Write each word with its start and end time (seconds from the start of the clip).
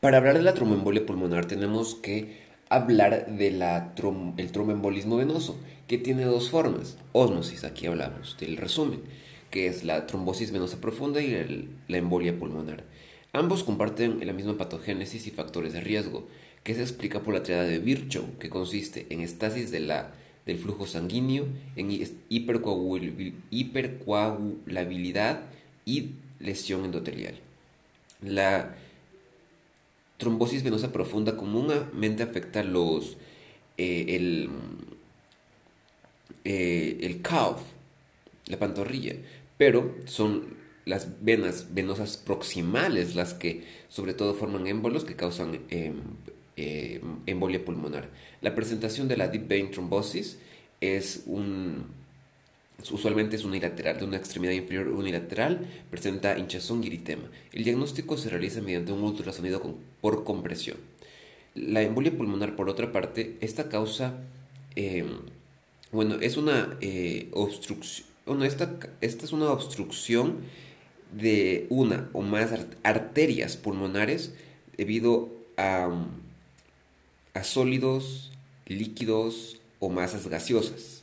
Para 0.00 0.18
hablar 0.18 0.36
de 0.36 0.44
la 0.44 0.54
tromboembolia 0.54 1.04
pulmonar 1.04 1.46
tenemos 1.46 1.96
que 1.96 2.36
hablar 2.68 3.36
del 3.36 3.60
tromboembolismo 4.52 5.16
venoso, 5.16 5.58
que 5.88 5.98
tiene 5.98 6.22
dos 6.22 6.50
formas. 6.50 6.96
Osmosis, 7.10 7.64
aquí 7.64 7.88
hablamos 7.88 8.36
del 8.38 8.58
resumen, 8.58 9.00
que 9.50 9.66
es 9.66 9.82
la 9.82 10.06
trombosis 10.06 10.52
venosa 10.52 10.80
profunda 10.80 11.20
y 11.20 11.68
la 11.88 11.96
embolia 11.96 12.38
pulmonar. 12.38 12.84
Ambos 13.32 13.64
comparten 13.64 14.24
la 14.24 14.32
misma 14.32 14.56
patogénesis 14.56 15.26
y 15.26 15.32
factores 15.32 15.72
de 15.72 15.80
riesgo, 15.80 16.28
que 16.62 16.76
se 16.76 16.82
explica 16.82 17.22
por 17.22 17.34
la 17.34 17.42
triada 17.42 17.64
de 17.64 17.80
Virchow, 17.80 18.38
que 18.38 18.50
consiste 18.50 19.08
en 19.10 19.20
estasis 19.20 19.72
de 19.72 19.80
la, 19.80 20.12
del 20.46 20.58
flujo 20.58 20.86
sanguíneo, 20.86 21.48
en 21.74 21.90
hipercoagulabilidad 23.50 25.40
y 25.84 26.10
lesión 26.38 26.84
endotelial. 26.84 27.34
La 28.22 28.76
trombosis 30.18 30.62
venosa 30.62 30.92
profunda 30.92 31.36
comúnmente 31.36 32.22
afecta 32.22 32.62
los, 32.62 33.16
eh, 33.78 34.04
el, 34.08 34.50
eh, 36.44 36.98
el 37.00 37.22
calf, 37.22 37.60
la 38.46 38.58
pantorrilla, 38.58 39.14
pero 39.56 39.94
son 40.04 40.58
las 40.84 41.22
venas 41.22 41.74
venosas 41.74 42.16
proximales 42.16 43.14
las 43.14 43.34
que 43.34 43.64
sobre 43.88 44.14
todo 44.14 44.34
forman 44.34 44.66
émbolos 44.66 45.04
que 45.04 45.16
causan 45.16 45.60
em, 45.68 45.96
em, 46.56 47.00
embolia 47.26 47.64
pulmonar. 47.64 48.08
La 48.40 48.54
presentación 48.54 49.06
de 49.06 49.16
la 49.16 49.28
deep 49.28 49.46
vein 49.46 49.70
thrombosis 49.70 50.38
es 50.80 51.24
un 51.26 51.86
usualmente 52.90 53.36
es 53.36 53.44
unilateral, 53.44 53.98
de 53.98 54.04
una 54.04 54.16
extremidad 54.16 54.52
inferior 54.52 54.88
unilateral, 54.88 55.66
presenta 55.90 56.38
hinchazón 56.38 56.84
y 56.84 56.86
eritema. 56.86 57.24
El 57.52 57.64
diagnóstico 57.64 58.16
se 58.16 58.30
realiza 58.30 58.60
mediante 58.60 58.92
un 58.92 59.02
ultrasonido 59.02 59.60
por 60.00 60.24
compresión. 60.24 60.76
La 61.54 61.82
embolia 61.82 62.16
pulmonar, 62.16 62.54
por 62.56 62.68
otra 62.68 62.92
parte, 62.92 63.36
esta 63.40 63.68
causa, 63.68 64.14
em, 64.76 65.18
bueno, 65.90 66.16
es 66.20 66.36
una 66.36 66.76
eh, 66.80 67.28
obstrucción, 67.32 68.06
bueno, 68.26 68.44
esta, 68.44 68.78
esta 69.00 69.24
es 69.24 69.32
una 69.32 69.50
obstrucción 69.50 70.38
de 71.12 71.66
una 71.70 72.10
o 72.12 72.20
más 72.20 72.52
arterias 72.82 73.56
pulmonares 73.56 74.34
debido 74.76 75.30
a 75.56 75.90
sólidos, 77.42 78.30
líquidos 78.66 79.60
o 79.80 79.88
masas 79.88 80.28
gaseosas, 80.28 80.97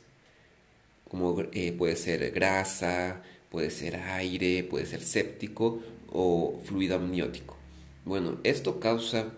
como 1.08 1.40
eh, 1.52 1.72
puede 1.72 1.96
ser 1.96 2.30
grasa, 2.30 3.22
puede 3.50 3.70
ser 3.70 3.96
aire, 3.96 4.64
puede 4.64 4.86
ser 4.86 5.00
séptico 5.00 5.80
o 6.12 6.60
fluido 6.64 6.96
amniótico. 6.96 7.56
Bueno, 8.04 8.38
esto 8.44 8.80
causa 8.80 9.32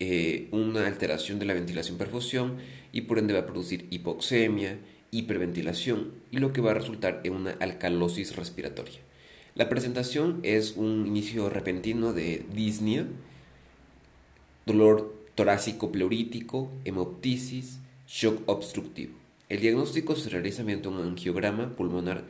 eh, 0.00 0.48
una 0.50 0.86
alteración 0.86 1.38
de 1.38 1.46
la 1.46 1.54
ventilación-perfusión 1.54 2.58
y 2.92 3.02
por 3.02 3.18
ende 3.18 3.34
va 3.34 3.40
a 3.40 3.46
producir 3.46 3.86
hipoxemia, 3.90 4.78
hiperventilación 5.10 6.12
y 6.30 6.38
lo 6.38 6.52
que 6.52 6.60
va 6.60 6.72
a 6.72 6.74
resultar 6.74 7.20
en 7.24 7.34
una 7.34 7.52
alcalosis 7.52 8.36
respiratoria. 8.36 9.00
La 9.54 9.68
presentación 9.68 10.40
es 10.42 10.72
un 10.76 11.06
inicio 11.06 11.48
repentino 11.48 12.12
de 12.12 12.44
disnea, 12.52 13.06
dolor 14.66 15.14
torácico 15.36 15.92
pleurítico, 15.92 16.70
hemoptisis, 16.84 17.78
shock 18.08 18.42
obstructivo. 18.46 19.23
El 19.54 19.60
diagnóstico 19.60 20.16
se 20.16 20.30
realiza 20.30 20.64
mediante 20.64 20.88
un 20.88 21.00
angiograma 21.00 21.76
pulmonar 21.76 22.24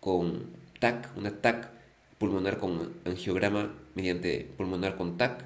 con 0.00 0.46
TAC, 0.80 1.16
una 1.16 1.30
TAC 1.30 1.70
pulmonar 2.18 2.58
con 2.58 2.92
angiograma 3.04 3.72
mediante 3.94 4.48
pulmonar 4.56 4.96
con 4.96 5.16
TAC 5.16 5.44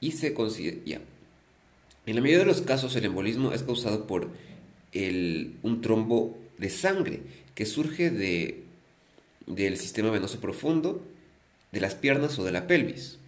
y 0.00 0.12
se 0.12 0.32
considera 0.32 1.02
En 2.06 2.14
la 2.14 2.22
mayoría 2.22 2.38
de 2.38 2.46
los 2.46 2.62
casos 2.62 2.96
el 2.96 3.04
embolismo 3.04 3.52
es 3.52 3.62
causado 3.62 4.06
por 4.06 4.30
un 4.94 5.80
trombo 5.82 6.38
de 6.56 6.70
sangre 6.70 7.20
que 7.54 7.66
surge 7.66 8.10
de 8.10 8.62
del 9.46 9.76
sistema 9.76 10.08
venoso 10.08 10.40
profundo, 10.40 11.04
de 11.72 11.82
las 11.82 11.94
piernas 11.94 12.38
o 12.38 12.44
de 12.44 12.52
la 12.52 12.66
pelvis. 12.66 13.18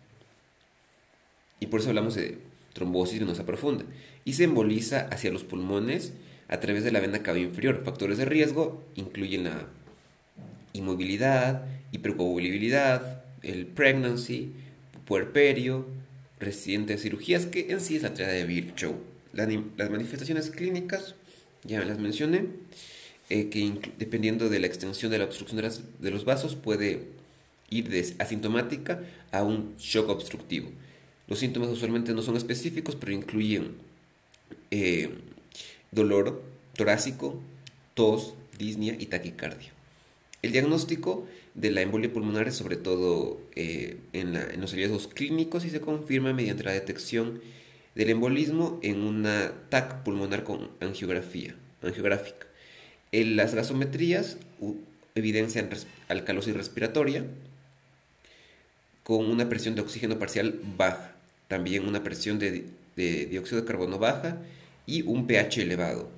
Y 1.60 1.66
por 1.66 1.80
eso 1.80 1.90
hablamos 1.90 2.14
de 2.14 2.38
trombosis 2.72 3.20
venosa 3.20 3.44
profunda. 3.44 3.84
Y 4.24 4.32
se 4.32 4.44
emboliza 4.44 5.08
hacia 5.10 5.30
los 5.30 5.44
pulmones 5.44 6.14
a 6.48 6.60
través 6.60 6.84
de 6.84 6.92
la 6.92 7.00
vena 7.00 7.22
cava 7.22 7.38
inferior. 7.38 7.82
Factores 7.84 8.18
de 8.18 8.24
riesgo 8.24 8.84
incluyen 8.94 9.44
la 9.44 9.66
inmovilidad, 10.72 11.64
hipercoagulabilidad, 11.92 13.24
el 13.42 13.66
pregnancy, 13.66 14.52
puerperio, 15.04 15.86
residente 16.38 16.94
de 16.94 16.98
cirugías, 16.98 17.46
que 17.46 17.70
en 17.70 17.80
sí 17.80 17.96
es 17.96 18.02
la 18.02 18.14
triada 18.14 18.32
de 18.32 18.44
Virchow. 18.44 18.94
Las 19.32 19.90
manifestaciones 19.90 20.50
clínicas, 20.50 21.14
ya 21.64 21.84
las 21.84 21.98
mencioné. 21.98 22.46
Eh, 23.28 23.48
que 23.48 23.72
dependiendo 23.98 24.48
de 24.48 24.60
la 24.60 24.68
extensión 24.68 25.10
de 25.10 25.18
la 25.18 25.24
obstrucción 25.24 25.60
de, 25.98 26.10
los 26.12 26.24
vasos 26.24 26.54
puede 26.54 27.08
ir 27.70 27.88
de 27.88 28.14
asintomática 28.20 29.02
a 29.32 29.42
un 29.42 29.74
shock 29.78 30.08
obstructivo. 30.10 30.70
Los 31.26 31.40
síntomas 31.40 31.68
usualmente 31.70 32.12
no 32.14 32.22
son 32.22 32.36
específicos, 32.36 32.94
pero 32.94 33.10
incluyen 33.10 33.72
eh, 34.70 35.10
dolor 35.90 36.42
torácico, 36.76 37.40
tos, 37.94 38.34
disnea 38.58 38.96
y 38.98 39.06
taquicardia. 39.06 39.72
El 40.42 40.52
diagnóstico 40.52 41.26
de 41.54 41.70
la 41.70 41.80
embolia 41.80 42.12
pulmonar 42.12 42.48
es 42.48 42.54
sobre 42.54 42.76
todo 42.76 43.40
eh, 43.54 43.98
en, 44.12 44.36
en, 44.36 44.60
los 44.60 44.72
hallazgos 44.72 45.08
clínicos 45.08 45.64
y 45.64 45.70
se 45.70 45.80
confirma 45.80 46.32
mediante 46.32 46.64
la 46.64 46.72
detección 46.72 47.40
del 47.94 48.10
embolismo 48.10 48.78
en 48.82 49.02
una 49.02 49.52
TAC 49.70 50.02
pulmonar 50.02 50.44
con 50.44 50.68
angiografía, 50.80 51.54
angiográfica 51.82 52.46
las 53.24 53.54
gasometrías 53.54 54.36
evidencian 55.14 55.70
alcalosis 56.08 56.54
respiratoria 56.54 57.24
con 59.02 59.26
una 59.26 59.48
presión 59.48 59.74
de 59.74 59.80
oxígeno 59.80 60.18
parcial 60.18 60.60
baja, 60.76 61.14
también 61.48 61.86
una 61.86 62.02
presión 62.02 62.38
de, 62.38 62.66
dióxido 62.96 63.60
de 63.60 63.66
carbono 63.66 63.98
baja 63.98 64.38
y 64.86 65.02
un 65.02 65.26
pH 65.26 65.62
elevado. 65.62 66.08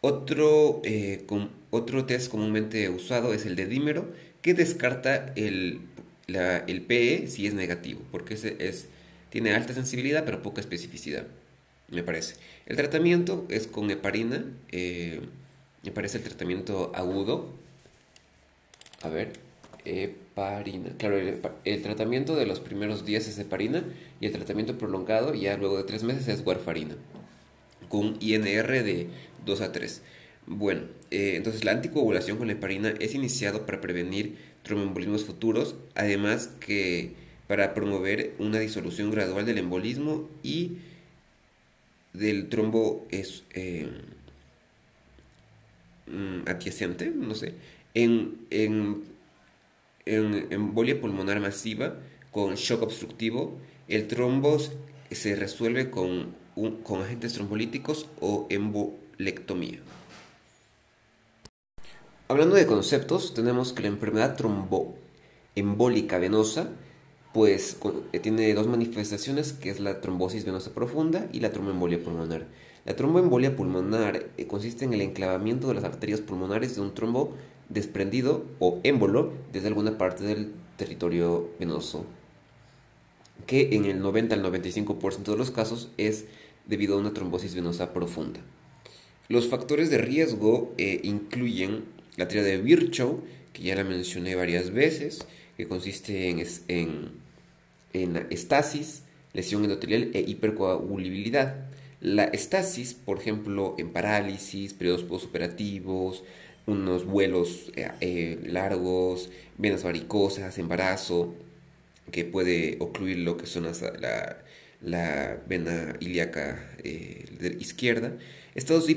Otro, 0.00 0.80
eh, 0.84 1.24
otro 1.70 2.04
test 2.06 2.30
comúnmente 2.30 2.88
usado 2.88 3.34
es 3.34 3.46
el 3.46 3.56
de 3.56 3.66
dímero, 3.66 4.12
que 4.40 4.54
descarta 4.54 5.32
el, 5.36 5.82
el 6.26 6.82
PE 6.82 7.28
si 7.28 7.46
es 7.46 7.54
negativo, 7.54 8.00
porque 8.10 8.34
es, 8.34 8.86
tiene 9.30 9.54
alta 9.54 9.74
sensibilidad 9.74 10.24
pero 10.24 10.42
poca 10.42 10.60
especificidad 10.60 11.26
me 11.92 12.02
parece. 12.02 12.36
El 12.66 12.76
tratamiento 12.76 13.46
es 13.48 13.66
con 13.66 13.90
heparina, 13.90 14.44
eh, 14.70 15.20
me 15.82 15.90
parece 15.92 16.18
el 16.18 16.24
tratamiento 16.24 16.90
agudo. 16.94 17.50
A 19.02 19.08
ver, 19.08 19.32
heparina. 19.84 20.90
Claro, 20.98 21.18
el, 21.18 21.82
tratamiento 21.82 22.36
de 22.36 22.46
los 22.46 22.60
primeros 22.60 23.04
días 23.04 23.28
es 23.28 23.38
heparina 23.38 23.84
y 24.20 24.26
el 24.26 24.32
tratamiento 24.32 24.78
prolongado 24.78 25.34
ya 25.34 25.56
luego 25.56 25.78
de 25.78 25.84
tres 25.84 26.02
meses 26.02 26.28
es 26.28 26.44
warfarina, 26.46 26.96
con 27.88 28.16
INR 28.20 28.82
de 28.82 29.08
2 29.44 29.60
a 29.60 29.72
3. 29.72 30.02
Bueno, 30.46 30.82
eh, 31.10 31.34
entonces 31.36 31.64
la 31.64 31.72
anticoagulación 31.72 32.38
con 32.38 32.48
la 32.48 32.54
heparina 32.54 32.94
es 32.98 33.14
iniciado 33.14 33.64
para 33.66 33.80
prevenir 33.80 34.36
tromboembolismos 34.62 35.24
futuros, 35.24 35.76
además 35.94 36.50
que 36.60 37.12
para 37.46 37.74
promover 37.74 38.34
una 38.38 38.58
disolución 38.58 39.10
gradual 39.10 39.46
del 39.46 39.58
embolismo 39.58 40.28
y 40.42 40.78
del 42.12 42.48
trombo 42.48 43.06
es 43.10 43.44
eh, 43.52 43.88
mm, 46.06 46.48
adyacente, 46.48 47.10
no 47.14 47.34
sé, 47.34 47.54
en, 47.94 48.38
en, 48.50 49.02
en, 50.06 50.46
embolia 50.50 51.00
pulmonar 51.00 51.40
masiva 51.40 51.96
con 52.30 52.54
shock 52.54 52.82
obstructivo, 52.82 53.58
el 53.88 54.08
trombo 54.08 54.58
se 55.10 55.36
resuelve 55.36 55.90
con, 55.90 56.34
con 56.82 57.02
agentes 57.02 57.34
trombolíticos 57.34 58.08
o 58.20 58.46
embolectomía. 58.48 59.80
Hablando 62.28 62.56
de 62.56 62.66
conceptos, 62.66 63.34
tenemos 63.34 63.72
que 63.72 63.82
la 63.82 63.88
enfermedad 63.88 64.36
tromboembólica 64.36 66.18
venosa 66.18 66.70
pues 67.32 67.78
eh, 68.12 68.20
tiene 68.20 68.52
dos 68.54 68.66
manifestaciones, 68.66 69.52
que 69.52 69.70
es 69.70 69.80
la 69.80 70.00
trombosis 70.00 70.44
venosa 70.44 70.72
profunda 70.72 71.28
y 71.32 71.40
la 71.40 71.50
tromboembolia 71.50 72.02
pulmonar. 72.02 72.46
La 72.84 72.94
tromboembolia 72.94 73.56
pulmonar 73.56 74.26
eh, 74.36 74.46
consiste 74.46 74.84
en 74.84 74.92
el 74.92 75.00
enclavamiento 75.00 75.68
de 75.68 75.74
las 75.74 75.84
arterias 75.84 76.20
pulmonares 76.20 76.74
de 76.74 76.82
un 76.82 76.94
trombo 76.94 77.34
desprendido 77.68 78.44
o 78.58 78.80
émbolo 78.82 79.32
desde 79.52 79.68
alguna 79.68 79.98
parte 79.98 80.24
del 80.24 80.52
territorio 80.76 81.50
venoso, 81.58 82.04
que 83.46 83.74
en 83.76 83.84
el 83.84 84.00
90 84.00 84.34
al 84.34 84.42
95% 84.42 85.24
de 85.24 85.36
los 85.36 85.50
casos 85.50 85.90
es 85.96 86.26
debido 86.66 86.94
a 86.94 86.98
una 86.98 87.12
trombosis 87.12 87.54
venosa 87.54 87.92
profunda. 87.92 88.40
Los 89.28 89.48
factores 89.48 89.90
de 89.90 89.98
riesgo 89.98 90.74
eh, 90.78 91.00
incluyen 91.04 91.84
la 92.16 92.28
teoría 92.28 92.50
de 92.50 92.58
Virchow, 92.58 93.22
que 93.52 93.62
ya 93.62 93.76
la 93.76 93.84
mencioné 93.84 94.34
varias 94.34 94.70
veces, 94.70 95.26
que 95.56 95.68
consiste 95.68 96.28
en, 96.28 97.12
en 97.92 98.14
la 98.14 98.20
estasis, 98.30 99.04
lesión 99.32 99.64
endotelial 99.64 100.10
e 100.12 100.20
hipercoagulabilidad. 100.20 101.66
La 102.00 102.24
estasis, 102.24 102.94
por 102.94 103.18
ejemplo, 103.18 103.74
en 103.78 103.92
parálisis, 103.92 104.74
periodos 104.74 105.04
postoperativos, 105.04 106.24
unos 106.66 107.04
vuelos 107.04 107.70
eh, 107.76 107.90
eh, 108.00 108.38
largos, 108.44 109.30
venas 109.58 109.82
varicosas, 109.82 110.58
embarazo, 110.58 111.34
que 112.10 112.24
puede 112.24 112.76
ocluir 112.80 113.18
lo 113.18 113.36
que 113.36 113.46
son 113.46 113.64
la, 113.64 114.38
la 114.82 115.38
vena 115.46 115.96
ilíaca 116.00 116.68
eh, 116.82 117.56
izquierda. 117.58 118.16
Estados 118.54 118.86
de 118.86 118.92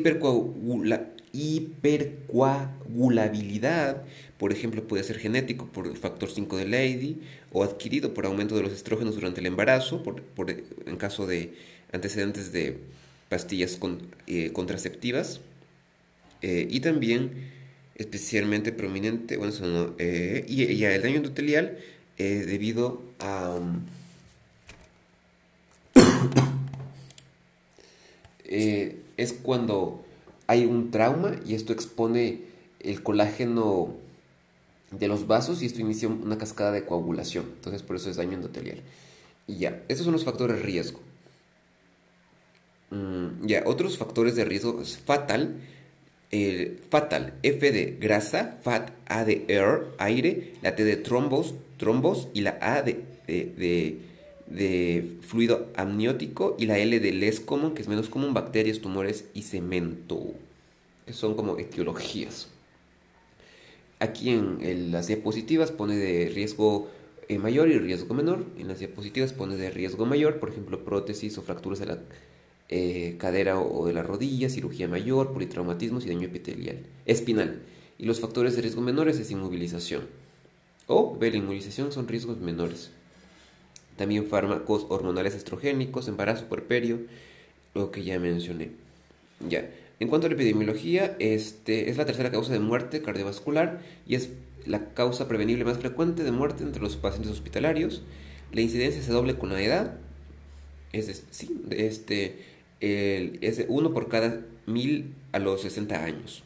hipercoagulabilidad, 1.33 4.03
por 4.38 4.51
ejemplo, 4.51 4.85
puede 4.88 5.03
ser 5.03 5.18
genético 5.19 5.68
por 5.68 5.88
el 5.88 5.95
factor 5.97 6.29
5 6.29 6.57
de 6.57 6.68
Lady 6.68 7.21
o 7.51 7.63
adquirido 7.63 8.13
por 8.13 8.25
aumento 8.25 8.56
de 8.56 8.61
los 8.63 8.73
estrógenos 8.73 9.15
durante 9.15 9.39
el 9.39 9.47
embarazo, 9.47 10.03
por, 10.03 10.21
en 10.50 10.97
caso 10.97 11.25
de 11.25 11.53
antecedentes 11.94 12.51
de 12.51 12.79
pastillas 13.29 13.79
eh, 14.27 14.51
contraceptivas. 14.51 15.39
Eh, 16.41 16.67
y 16.69 16.79
también 16.79 17.51
especialmente 17.95 18.71
prominente, 18.71 19.37
bueno, 19.37 19.53
eh, 19.97 20.45
y, 20.47 20.83
el 20.83 21.01
daño 21.01 21.17
endotelial 21.17 21.77
debido 22.17 23.01
a... 23.19 23.59
es 29.17 29.33
cuando 29.33 30.05
hay 30.47 30.65
un 30.65 30.91
trauma 30.91 31.35
y 31.45 31.55
esto 31.55 31.73
expone 31.73 32.41
el 32.79 33.01
colágeno 33.01 33.95
de 34.91 35.07
los 35.07 35.27
vasos 35.27 35.61
y 35.61 35.65
esto 35.65 35.81
inicia 35.81 36.07
una 36.07 36.37
cascada 36.37 36.71
de 36.71 36.85
coagulación. 36.85 37.45
Entonces 37.55 37.81
por 37.81 37.95
eso 37.95 38.09
es 38.09 38.17
daño 38.17 38.33
endotelial. 38.33 38.81
Y 39.47 39.57
ya, 39.57 39.83
estos 39.87 40.05
son 40.05 40.13
los 40.13 40.25
factores 40.25 40.61
riesgo. 40.61 40.99
Mm, 42.91 43.47
ya, 43.47 43.63
otros 43.65 43.97
factores 43.97 44.35
de 44.35 44.45
riesgo 44.45 44.81
es 44.81 44.97
fatal. 44.97 45.61
El 46.31 46.80
fatal, 46.89 47.33
F 47.44 47.72
de 47.72 47.98
grasa, 48.00 48.60
fat, 48.63 48.92
A 49.06 49.24
de 49.25 49.45
air, 49.48 49.86
aire, 50.00 50.54
la 50.62 50.75
T 50.75 50.83
de 50.83 50.98
trombos, 50.98 51.54
trombos 51.77 52.27
y 52.33 52.42
la 52.42 52.57
A 52.62 52.81
de, 52.81 53.04
de, 53.27 54.00
de, 54.48 55.18
fluido 55.22 55.68
amniótico 55.75 56.56
y 56.60 56.66
la 56.66 56.77
L 56.77 57.00
de 57.00 57.12
less 57.13 57.39
común, 57.39 57.74
que 57.74 57.81
es 57.81 57.88
menos 57.88 58.10
común, 58.10 58.33
bacterias, 58.33 58.80
tumores 58.80 59.25
y 59.33 59.44
cemento. 59.44 60.33
Que 61.06 61.13
son 61.13 61.36
como 61.36 61.57
etiologías. 61.57 62.50
Aquí 64.00 64.30
en, 64.31 64.92
las 64.92 65.07
diapositivas 65.07 65.71
pone 65.71 65.95
de 65.95 66.30
riesgo 66.30 66.89
eh, 67.30 67.38
mayor 67.38 67.69
y 67.69 67.80
riesgo 67.80 68.13
menor. 68.13 68.45
En 68.57 68.68
las 68.68 68.80
diapositivas 68.80 69.33
pone 69.33 69.56
de 69.56 69.69
riesgo 69.69 70.06
mayor, 70.06 70.39
por 70.39 70.50
ejemplo, 70.50 70.83
prótesis 70.83 71.38
o 71.38 71.42
fracturas 71.42 71.80
de 71.80 71.86
la 71.86 72.00
eh, 72.69 73.15
cadera 73.19 73.59
o, 73.59 73.85
de 73.85 73.94
la 73.94 74.03
rodilla, 74.03 74.50
cirugía 74.50 74.88
mayor, 74.88 75.33
politraumatismos 75.33 76.06
y 76.06 76.09
daño 76.09 76.27
epitelial, 76.27 76.79
espinal. 77.06 77.62
Y 77.97 78.06
los 78.06 78.19
factores 78.19 78.56
de 78.56 78.62
riesgo 78.63 78.81
menores 78.81 79.19
es 79.19 79.31
inmovilización. 79.31 80.03
O, 80.88 81.17
ve, 81.17 81.31
la 81.31 81.38
inmovilización 81.38 81.91
son 81.91 82.07
riesgos 82.07 82.39
menores. 82.39 82.91
También 83.97 84.27
fármacos 84.27 84.85
hormonales 84.89 85.35
estrogénicos, 85.35 86.07
embarazo 86.07 86.45
puerperio, 86.45 87.00
lo 87.73 87.91
que 87.91 88.03
ya 88.03 88.19
mencioné. 88.19 88.71
Ya. 89.47 89.69
En 90.00 90.09
cuanto 90.09 90.27
a 90.27 90.29
la 90.29 90.35
epidemiología, 90.35 91.15
este, 91.19 91.89
es 91.89 91.97
la 91.97 92.06
tercera 92.06 92.31
causa 92.31 92.51
de 92.51 92.59
muerte 92.59 93.01
cardiovascular 93.01 93.81
y 94.06 94.15
es 94.15 94.29
la 94.65 94.94
causa 94.94 95.27
prevenible 95.27 95.63
más 95.63 95.77
frecuente 95.77 96.23
de 96.23 96.31
muerte 96.31 96.63
entre 96.63 96.81
los 96.81 96.97
pacientes 96.97 97.31
hospitalarios. 97.31 98.01
La 98.51 98.61
incidencia 98.61 99.01
se 99.01 99.11
doble 99.11 99.35
con 99.35 99.50
la 99.50 99.61
edad. 99.61 99.97
Es 100.91 101.23
sí, 101.31 101.61
este, 101.69 102.39
es 102.80 103.57
de 103.57 103.66
1 103.68 103.94
por 103.94 104.10
cada 104.10 104.42
mil 104.66 105.13
a 105.31 105.39
los 105.39 105.62
60 105.62 106.04
años. 106.04 106.44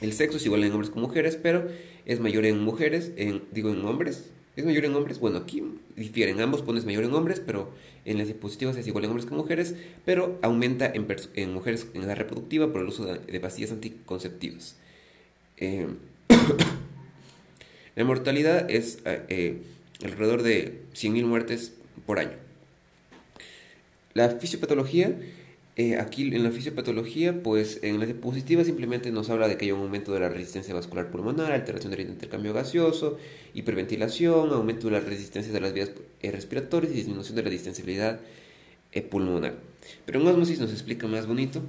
El 0.00 0.12
sexo 0.12 0.38
es 0.38 0.46
igual 0.46 0.64
en 0.64 0.72
hombres 0.72 0.90
como 0.90 1.06
mujeres, 1.08 1.36
pero 1.36 1.68
es 2.06 2.20
mayor 2.20 2.46
en 2.46 2.60
mujeres, 2.60 3.12
en, 3.16 3.42
digo 3.52 3.70
en 3.70 3.84
hombres, 3.84 4.30
¿Es 4.56 4.64
mayor 4.64 4.84
en 4.84 4.94
hombres? 4.94 5.20
Bueno, 5.20 5.38
aquí 5.38 5.62
difieren. 5.96 6.40
Ambos 6.40 6.62
pones 6.62 6.84
mayor 6.84 7.04
en 7.04 7.14
hombres, 7.14 7.40
pero 7.40 7.72
en 8.04 8.18
las 8.18 8.26
diapositivas 8.26 8.76
es 8.76 8.86
igual 8.86 9.04
en 9.04 9.10
hombres 9.10 9.26
que 9.26 9.34
mujeres, 9.34 9.74
pero 10.04 10.38
aumenta 10.42 10.92
en, 10.92 11.06
mujeres 11.54 11.86
en 11.94 12.02
edad 12.02 12.16
reproductiva 12.16 12.72
por 12.72 12.82
el 12.82 12.88
uso 12.88 13.06
de, 13.06 13.40
pastillas 13.40 13.70
anticonceptivas. 13.70 14.76
Eh, 15.56 15.86
la 17.96 18.04
mortalidad 18.04 18.70
es 18.70 18.98
eh, 19.04 19.22
eh, 19.28 19.62
alrededor 20.04 20.42
de 20.42 20.82
100.000 20.94 21.24
muertes 21.24 21.72
por 22.04 22.18
año. 22.18 22.36
La 24.14 24.28
fisiopatología 24.30 25.16
eh, 25.80 25.98
aquí 25.98 26.24
en 26.34 26.44
la 26.44 26.50
fisiopatología, 26.50 27.42
pues 27.42 27.78
en 27.82 27.98
la 28.00 28.04
diapositiva 28.04 28.62
simplemente 28.64 29.10
nos 29.10 29.30
habla 29.30 29.48
de 29.48 29.56
que 29.56 29.64
hay 29.64 29.72
un 29.72 29.80
aumento 29.80 30.12
de 30.12 30.20
la 30.20 30.28
resistencia 30.28 30.74
vascular 30.74 31.10
pulmonar, 31.10 31.52
alteración 31.52 31.90
del 31.90 32.02
intercambio 32.02 32.52
gaseoso, 32.52 33.16
hiperventilación, 33.54 34.52
aumento 34.52 34.88
de 34.88 34.92
la 34.92 35.00
resistencia 35.00 35.50
de 35.50 35.58
las 35.58 35.72
vías 35.72 35.92
eh, 36.20 36.30
respiratorias 36.32 36.92
y 36.92 36.96
disminución 36.96 37.34
de 37.34 37.44
la 37.44 37.48
distensibilidad 37.48 38.20
eh, 38.92 39.00
pulmonar. 39.00 39.54
Pero 40.04 40.20
en 40.20 40.26
osmosis 40.26 40.60
nos 40.60 40.70
explica 40.70 41.06
más 41.06 41.26
bonito, 41.26 41.62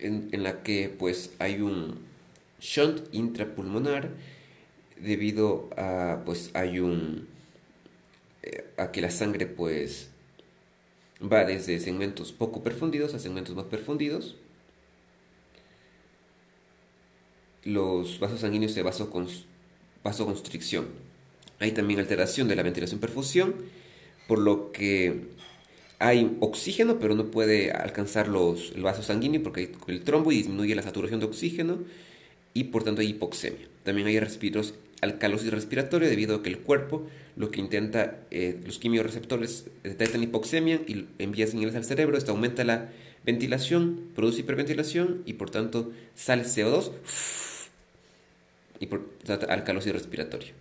en, 0.00 0.30
en, 0.32 0.42
la 0.42 0.64
que 0.64 0.92
pues 0.98 1.30
hay 1.38 1.60
un 1.60 2.00
shunt 2.60 3.02
intrapulmonar 3.12 4.10
debido 5.00 5.70
a 5.76 6.22
pues 6.26 6.50
hay 6.54 6.80
un 6.80 7.28
a 8.76 8.90
que 8.90 9.00
la 9.00 9.10
sangre 9.10 9.46
pues 9.46 10.08
va 11.20 11.44
desde 11.44 11.80
segmentos 11.80 12.32
poco 12.32 12.62
perfundidos 12.62 13.14
a 13.14 13.18
segmentos 13.18 13.54
más 13.54 13.66
perfundidos. 13.66 14.36
Los 17.64 18.18
vasos 18.18 18.40
sanguíneos 18.40 18.74
de 18.74 18.82
vasoconstricción. 20.02 20.86
Hay 21.60 21.72
también 21.72 22.00
alteración 22.00 22.48
de 22.48 22.56
la 22.56 22.62
ventilación-perfusión, 22.62 23.54
por 24.28 24.38
lo 24.38 24.72
que 24.72 25.28
hay 25.98 26.36
oxígeno, 26.40 26.98
pero 26.98 27.14
no 27.14 27.30
puede 27.30 27.70
alcanzar 27.70 28.28
los, 28.28 28.72
el 28.74 28.82
vaso 28.82 29.02
sanguíneo 29.02 29.42
porque 29.42 29.60
hay 29.60 29.72
el 29.86 30.02
trombo 30.02 30.32
y 30.32 30.36
disminuye 30.36 30.74
la 30.74 30.82
saturación 30.82 31.20
de 31.20 31.26
oxígeno 31.26 31.78
y 32.52 32.64
por 32.64 32.84
tanto 32.84 33.00
hay 33.00 33.08
hipoxemia. 33.08 33.66
También 33.82 34.08
hay 34.08 34.18
respiros 34.20 34.74
alcalosis 35.04 35.50
respiratoria 35.50 36.08
debido 36.08 36.36
a 36.36 36.42
que 36.42 36.50
el 36.50 36.58
cuerpo 36.58 37.06
lo 37.36 37.50
que 37.50 37.60
intenta, 37.60 38.20
eh, 38.30 38.60
los 38.64 38.78
quimioreceptores 38.78 39.66
detectan 39.82 40.22
hipoxemia 40.22 40.80
y 40.86 41.06
envían 41.18 41.48
señales 41.48 41.74
al 41.74 41.84
cerebro, 41.84 42.16
esto 42.16 42.32
aumenta 42.32 42.64
la 42.64 42.90
ventilación, 43.24 44.10
produce 44.14 44.40
hiperventilación 44.40 45.22
y 45.26 45.34
por 45.34 45.50
tanto 45.50 45.90
sale 46.14 46.44
CO2 46.44 46.92
y 48.80 48.86
por 48.86 49.08
alcalosis 49.48 49.92
respiratoria. 49.92 50.52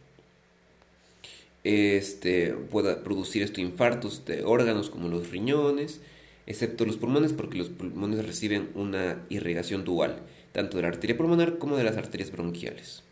Este, 1.64 2.54
puede 2.54 2.96
producir 2.96 3.42
esto 3.42 3.62
infartos 3.62 4.26
de 4.26 4.44
órganos 4.44 4.90
como 4.90 5.08
los 5.08 5.30
riñones, 5.30 6.02
excepto 6.46 6.86
los 6.86 6.98
pulmones 6.98 7.34
porque 7.34 7.58
los 7.58 7.70
pulmones 7.70 8.26
reciben 8.26 8.70
una 8.76 9.24
irrigación 9.30 9.86
dual, 9.86 10.20
tanto 10.52 10.78
de 10.78 10.84
la 10.84 10.90
arteria 10.90 11.18
pulmonar 11.18 11.58
como 11.58 11.78
de 11.78 11.84
las 11.84 11.98
arterias 11.98 12.32
bronquiales. 12.32 13.04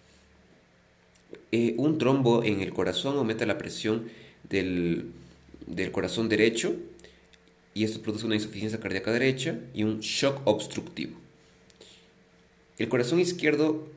Eh, 1.51 1.75
un 1.77 1.97
trombo 1.97 2.43
en 2.43 2.61
el 2.61 2.71
corazón 2.71 3.17
aumenta 3.17 3.45
la 3.45 3.57
presión 3.57 4.09
del, 4.49 5.11
corazón 5.91 6.29
derecho 6.29 6.75
y 7.73 7.83
esto 7.83 8.01
produce 8.01 8.25
una 8.25 8.35
insuficiencia 8.35 8.79
cardíaca 8.79 9.11
derecha 9.11 9.59
y 9.73 9.83
un 9.83 9.99
shock 9.99 10.41
obstructivo. 10.45 11.17
El 12.77 12.89
corazón 12.89 13.19
izquierdo 13.19 13.87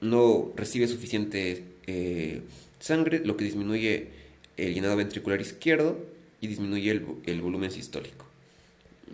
no 0.00 0.52
recibe 0.56 0.88
suficiente 0.88 1.64
eh, 1.86 2.40
sangre, 2.80 3.20
lo 3.24 3.36
que 3.36 3.44
disminuye 3.44 4.08
el 4.56 4.74
llenado 4.74 4.96
ventricular 4.96 5.40
izquierdo 5.40 5.98
y 6.40 6.46
disminuye 6.46 6.90
el, 7.26 7.40
volumen 7.40 7.70
sistólico. 7.70 8.26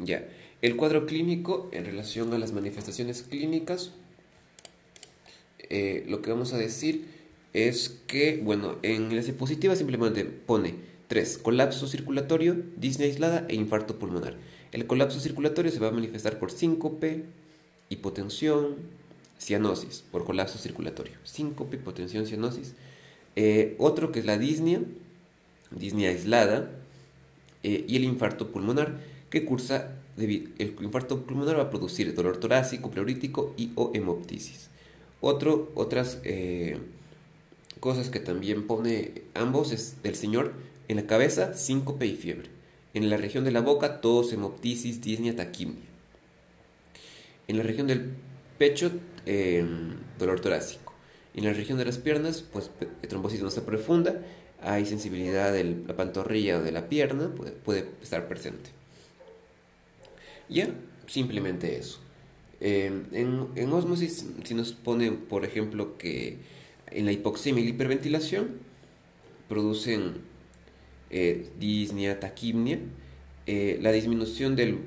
Ya. 0.02 0.26
El 0.62 0.76
cuadro 0.76 1.06
clínico 1.06 1.68
en 1.72 1.84
relación 1.84 2.32
a 2.32 2.38
las 2.38 2.52
manifestaciones 2.52 3.22
clínicas, 3.22 3.92
eh, 5.58 6.04
lo 6.08 6.22
que 6.22 6.30
vamos 6.30 6.52
a 6.52 6.58
decir 6.58 7.19
es 7.52 8.00
que, 8.06 8.40
bueno, 8.42 8.76
en 8.82 9.14
la 9.14 9.22
diapositiva 9.22 9.74
simplemente 9.74 10.24
pone 10.24 10.74
3. 11.08 11.38
Colapso 11.38 11.88
circulatorio, 11.88 12.56
disnea 12.76 13.08
aislada 13.08 13.44
e 13.48 13.56
infarto 13.56 13.98
pulmonar. 13.98 14.36
El 14.70 14.86
colapso 14.86 15.18
circulatorio 15.18 15.72
se 15.72 15.80
va 15.80 15.88
a 15.88 15.92
manifestar 15.92 16.38
por 16.38 16.52
síncope, 16.52 17.24
hipotensión, 17.88 18.76
cianosis, 19.40 20.04
por 20.12 20.24
colapso 20.24 20.58
circulatorio. 20.58 21.14
Síncope, 21.24 21.76
hipotensión, 21.78 22.26
cianosis. 22.26 22.74
Eh, 23.34 23.74
otro 23.78 24.12
que 24.12 24.20
es 24.20 24.26
la 24.26 24.38
disnea, 24.38 24.80
disnea 25.72 26.10
aislada, 26.10 26.70
eh, 27.64 27.84
y 27.88 27.96
el 27.96 28.04
infarto 28.04 28.52
pulmonar, 28.52 29.00
que 29.30 29.44
cursa, 29.44 29.96
el 30.16 30.76
infarto 30.80 31.22
pulmonar 31.24 31.58
va 31.58 31.62
a 31.62 31.70
producir 31.70 32.14
dolor 32.14 32.36
torácico, 32.36 32.90
pleurítico 32.92 33.52
y 33.56 33.72
o 33.74 33.90
hemoptisis. 33.94 34.68
Otro, 35.20 35.72
otras... 35.74 36.20
Eh, 36.22 36.78
cosas 37.80 38.10
que 38.10 38.20
también 38.20 38.66
pone 38.66 39.22
ambos 39.34 39.72
es 39.72 40.02
del 40.02 40.14
señor 40.14 40.52
En 40.88 40.96
la 40.96 41.06
cabeza, 41.06 41.54
síncope 41.54 42.06
y 42.06 42.16
fiebre. 42.16 42.48
En 42.94 43.10
la 43.10 43.16
región 43.16 43.44
de 43.44 43.52
la 43.52 43.60
boca, 43.60 44.00
tos, 44.00 44.32
hemoptisis, 44.32 45.00
disnea, 45.00 45.36
taquimia. 45.36 45.84
En 47.46 47.56
la 47.56 47.62
región 47.62 47.86
del 47.86 48.10
pecho, 48.58 48.90
em, 49.24 49.96
dolor 50.18 50.40
torácico. 50.40 50.92
En 51.34 51.44
la 51.44 51.52
región 51.52 51.78
de 51.78 51.84
las 51.84 51.98
piernas, 51.98 52.42
pues 52.42 52.70
trombocitis 53.08 53.44
no 53.44 53.64
profunda, 53.64 54.20
hay 54.62 54.84
sensibilidad 54.84 55.52
de 55.52 55.64
la 55.86 55.96
pantorrilla 55.96 56.58
o 56.58 56.62
de 56.62 56.72
la 56.72 56.88
pierna, 56.88 57.32
puede, 57.34 57.52
puede 57.52 57.86
estar 58.02 58.26
presente. 58.28 58.70
Ya, 60.48 60.68
simplemente 61.06 61.78
eso. 61.78 62.00
Em, 62.60 63.06
en, 63.12 63.48
en, 63.54 63.72
osmosis, 63.72 64.26
si 64.44 64.54
nos 64.54 64.72
pone, 64.72 65.12
por 65.12 65.44
ejemplo, 65.44 65.96
que 65.96 66.38
en 66.90 67.06
la 67.06 67.12
hipoxemia 67.12 67.62
y 67.62 67.64
la 67.64 67.70
hiperventilación 67.70 68.58
producen 69.48 70.14
eh, 71.10 71.48
disnea, 71.58 72.20
taquimnia, 72.20 72.78
eh, 73.46 73.78
la 73.80 73.92
disminución 73.92 74.56
del, 74.56 74.78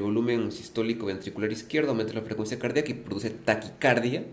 volumen 0.00 0.52
sistólico 0.52 1.06
ventricular 1.06 1.50
izquierdo 1.50 1.90
aumenta 1.90 2.12
la 2.12 2.22
frecuencia 2.22 2.58
cardíaca 2.58 2.90
y 2.90 2.94
produce 2.94 3.30
taquicardia. 3.30 4.24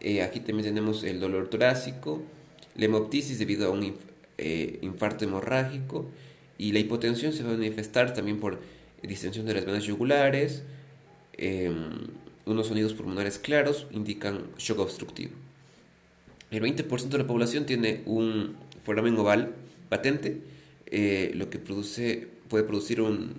Eh, 0.00 0.22
aquí 0.22 0.40
también 0.40 0.64
tenemos 0.64 1.04
el 1.04 1.20
dolor 1.20 1.48
torácico, 1.48 2.22
la 2.74 2.86
hemoptisis 2.86 3.38
debido 3.38 3.68
a 3.68 3.70
un 3.70 3.96
infarto 4.80 5.24
hemorrágico 5.24 6.10
y 6.58 6.72
la 6.72 6.80
hipotensión 6.80 7.32
se 7.32 7.44
va 7.44 7.50
a 7.50 7.52
manifestar 7.52 8.12
también 8.12 8.40
por 8.40 8.58
distensión 9.02 9.46
de 9.46 9.54
las 9.54 9.64
venas 9.64 9.84
yugulares, 9.84 10.64
Em, 11.34 12.08
unos 12.44 12.66
sonidos 12.66 12.92
pulmonares 12.92 13.38
claros 13.38 13.86
indican 13.90 14.50
shock 14.58 14.80
obstructivo. 14.80 15.32
El 16.52 16.60
20% 16.62 17.08
de 17.08 17.18
la 17.18 17.26
población 17.26 17.64
tiene 17.64 18.02
un 18.04 18.56
foramen 18.84 19.16
oval 19.16 19.54
patente, 19.88 20.42
eh, 20.86 21.32
lo 21.34 21.48
que 21.48 21.58
produce, 21.58 22.28
puede 22.48 22.64
producir 22.64 23.00
un, 23.00 23.32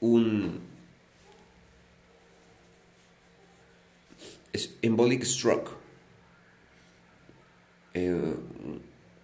un 0.00 0.60
embolic 4.82 5.22
stroke. 5.22 5.70
Eh, 7.94 8.34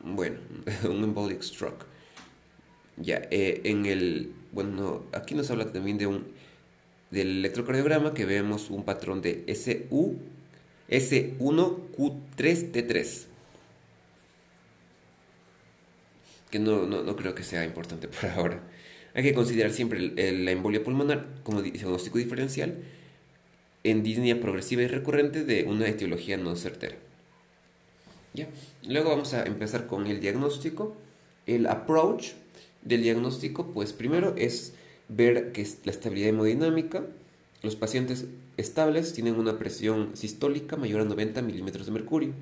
bueno, 0.05 0.39
un 0.89 1.03
embolic 1.03 1.43
stroke. 1.43 1.85
Ya, 2.97 3.23
eh, 3.33 3.61
en 3.65 3.87
el, 3.87 4.33
bueno, 4.53 5.03
aquí 5.13 5.35
nos 5.35 5.51
habla 5.51 5.73
también 5.73 5.99
de 5.99 6.07
un 6.07 6.29
del 7.11 7.39
electrocardiograma 7.39 8.15
que 8.15 8.25
vemos 8.25 8.71
un 8.71 8.85
patrón 8.85 9.21
de 9.21 9.45
SU, 9.49 10.17
S1Q3T3. 10.91 13.27
Que 16.51 16.59
no, 16.59 16.87
no, 16.87 17.17
creo 17.17 17.35
que 17.35 17.45
sea 17.45 17.65
importante 17.65 18.09
por 18.09 18.29
ahora. 18.31 18.61
Hay 19.15 19.23
que 19.23 19.35
considerar 19.35 19.73
siempre 19.73 20.01
la 20.01 20.51
embolia 20.51 20.85
pulmonar 20.85 21.27
como 21.43 21.63
diagnóstico 21.63 22.19
diferencial 22.19 22.77
en 23.83 24.03
disnea 24.03 24.41
progresiva 24.41 24.83
y 24.83 24.89
recurrente 24.89 25.45
de 25.45 25.65
una 25.65 25.89
etiología 25.89 26.37
no 26.37 26.55
certera. 26.57 26.97
¿Ya? 28.35 28.49
Luego 28.87 29.11
vamos 29.11 29.35
a 29.35 29.45
empezar 29.45 29.87
con 29.87 30.07
el 30.07 30.21
diagnóstico. 30.21 30.97
El 31.47 31.67
approach 31.67 32.33
del 32.83 33.03
diagnóstico, 33.03 33.73
pues 33.73 33.93
primero 33.93 34.35
es 34.37 34.75
ver 35.09 35.53
que 35.53 35.67
la 35.85 35.91
estabilidad 35.91 36.29
hemodinámica, 36.29 37.05
los 37.63 37.77
pacientes 37.77 38.27
estables 38.57 39.13
tienen 39.13 39.37
una 39.37 39.59
presión 39.59 40.17
sistólica 40.17 40.77
mayor 40.77 41.03
a 41.03 41.05
90 41.05 41.43
milímetros 41.43 41.87
de 41.87 41.93
mercurio. 41.93 42.33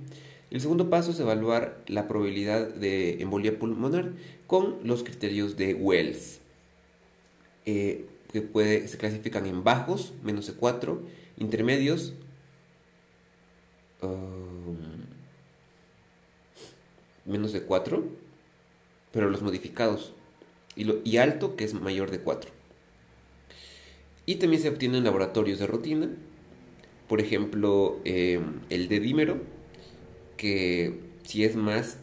El 0.51 0.61
segundo 0.61 0.89
paso 0.89 1.11
es 1.11 1.21
evaluar 1.21 1.83
la 1.87 2.09
probabilidad 2.09 2.69
de 2.69 3.21
embolia 3.21 3.59
pulmonar 3.59 4.13
con 4.47 4.77
los 4.85 5.03
criterios 5.03 5.57
de 5.57 5.75
Wells, 5.75 6.39
eh, 7.67 8.07
que 8.33 8.43
puede, 8.43 8.89
se 8.89 8.97
clasifican 8.97 9.47
en 9.47 9.65
bajos, 9.65 10.15
menos 10.23 10.47
de 10.47 10.55
4, 10.55 11.03
intermedios, 11.37 12.15
um, 14.01 14.79
menos 17.27 17.53
de 17.53 17.63
4, 17.63 18.05
pero 19.13 19.29
los 19.29 19.43
modificados, 19.43 20.15
y, 20.77 20.87
y 21.05 21.17
alto, 21.19 21.57
que 21.57 21.65
es 21.65 21.75
mayor 21.75 22.11
de 22.11 22.21
4. 22.21 22.58
Y 24.29 24.35
también 24.35 24.61
se 24.61 24.69
obtienen 24.69 25.05
laboratorios 25.05 25.59
de 25.59 25.67
rutina, 25.67 26.11
por 27.09 27.23
ejemplo, 27.23 27.99
em, 28.05 28.61
el 28.69 28.87
dedímero, 28.87 29.39
que 30.37 31.01
si 31.23 31.45
es 31.45 31.57
más 31.57 31.97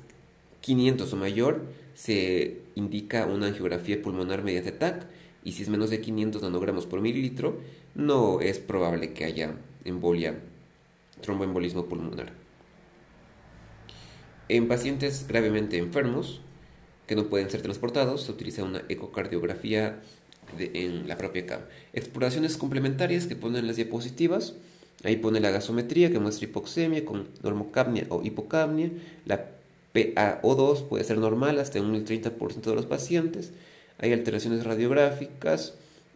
500 0.62 1.14
o 1.14 1.18
mayor, 1.18 1.68
se 1.94 2.62
indica 2.74 3.28
una 3.28 3.46
angiografía 3.46 4.02
pulmonar 4.02 4.44
mediante 4.44 4.72
TAC, 4.72 5.06
y 5.44 5.52
si 5.52 5.62
es 5.62 5.70
menos 5.70 5.92
de 5.92 6.02
500 6.02 6.42
nanogramos 6.42 6.88
por 6.88 7.00
mililitro, 7.00 7.60
no 7.94 8.42
es 8.42 8.58
probable 8.58 9.14
que 9.14 9.26
haya 9.26 9.54
embolia, 9.84 10.40
tromboembolismo 11.22 11.86
pulmonar. 11.86 12.34
En 14.50 14.68
pacientes 14.68 15.28
gravemente 15.28 15.78
enfermos, 15.78 16.42
que 17.06 17.16
no 17.16 17.28
pueden 17.28 17.52
ser 17.52 17.62
transportados, 17.62 18.24
se 18.24 18.32
utiliza 18.32 18.64
una 18.64 18.82
ecocardiografía 18.90 20.02
en 20.60 21.08
la 21.08 21.18
propia 21.18 21.46
cama. 21.46 21.66
Exploraciones 21.94 22.58
complementarias 22.58 23.28
que 23.28 23.36
ponen 23.36 23.68
las 23.68 23.76
diapositivas. 23.76 24.54
Ahí 25.04 25.18
pone 25.18 25.40
la 25.40 25.52
gasometría 25.52 26.12
que 26.12 26.20
muestra 26.20 26.48
hipoxemia 26.48 27.06
con 27.06 27.28
normocapnia 27.44 28.06
o 28.10 28.24
hipocapnia. 28.24 28.92
La 29.26 29.46
PaO2 29.94 30.88
puede 30.88 31.04
ser 31.04 31.18
normal 31.18 31.60
hasta 31.60 31.82
un 31.82 32.06
30% 32.06 32.62
de 32.62 32.76
los 32.76 32.86
pacientes. 32.86 33.52
Hay 34.00 34.14
alteraciones 34.14 34.64
radiográficas. 34.64 35.74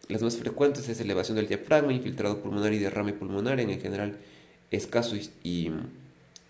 Las 0.07 0.21
más 0.23 0.37
frecuentes 0.37 0.89
es 0.89 0.99
elevación 0.99 1.37
del 1.37 1.47
diafragma, 1.47 1.93
infiltrado 1.93 2.41
pulmonar 2.41 2.73
y 2.73 2.79
derrame 2.79 3.13
pulmonar, 3.13 3.59
en 3.59 3.79
general 3.79 4.17
escaso 4.71 5.15
y, 5.15 5.29
y 5.43 5.71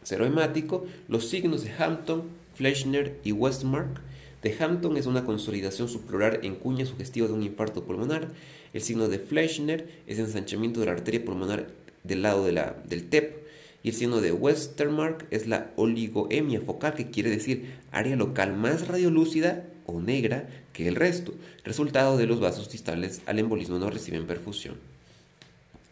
hemático. 0.09 0.85
Los 1.07 1.27
signos 1.27 1.63
de 1.63 1.71
Hampton, 1.77 2.23
Fleischner 2.55 3.17
y 3.23 3.31
Westmark 3.31 4.01
de 4.41 4.55
Hampton 4.57 4.95
es 4.95 5.05
una 5.05 5.25
consolidación 5.25 5.89
subplural 5.89 6.39
en 6.43 6.55
cuña 6.55 6.85
sugestiva 6.85 7.27
de 7.27 7.33
un 7.33 7.43
infarto 7.43 7.83
pulmonar. 7.83 8.29
El 8.73 8.81
signo 8.81 9.09
de 9.09 9.19
Fleischner 9.19 9.89
es 10.07 10.17
ensanchamiento 10.19 10.79
de 10.79 10.85
la 10.85 10.93
arteria 10.93 11.25
pulmonar 11.25 11.67
del 12.03 12.21
lado 12.21 12.45
de 12.45 12.53
la, 12.53 12.77
del 12.87 13.09
TEP. 13.09 13.39
Y 13.83 13.89
el 13.89 13.95
signo 13.95 14.21
de 14.21 14.31
Westermark 14.31 15.25
es 15.31 15.47
la 15.47 15.71
oligoemia 15.75 16.61
focal, 16.61 16.93
que 16.93 17.09
quiere 17.09 17.29
decir 17.29 17.73
área 17.91 18.15
local 18.15 18.55
más 18.55 18.87
radiolúcida 18.87 19.65
o 19.85 19.99
negra 19.99 20.49
que 20.73 20.87
el 20.87 20.95
resto, 20.95 21.33
resultado 21.63 22.17
de 22.17 22.25
los 22.25 22.39
vasos 22.39 22.69
distales 22.69 23.21
al 23.25 23.39
embolismo 23.39 23.79
no 23.79 23.89
reciben 23.89 24.27
perfusión. 24.27 24.75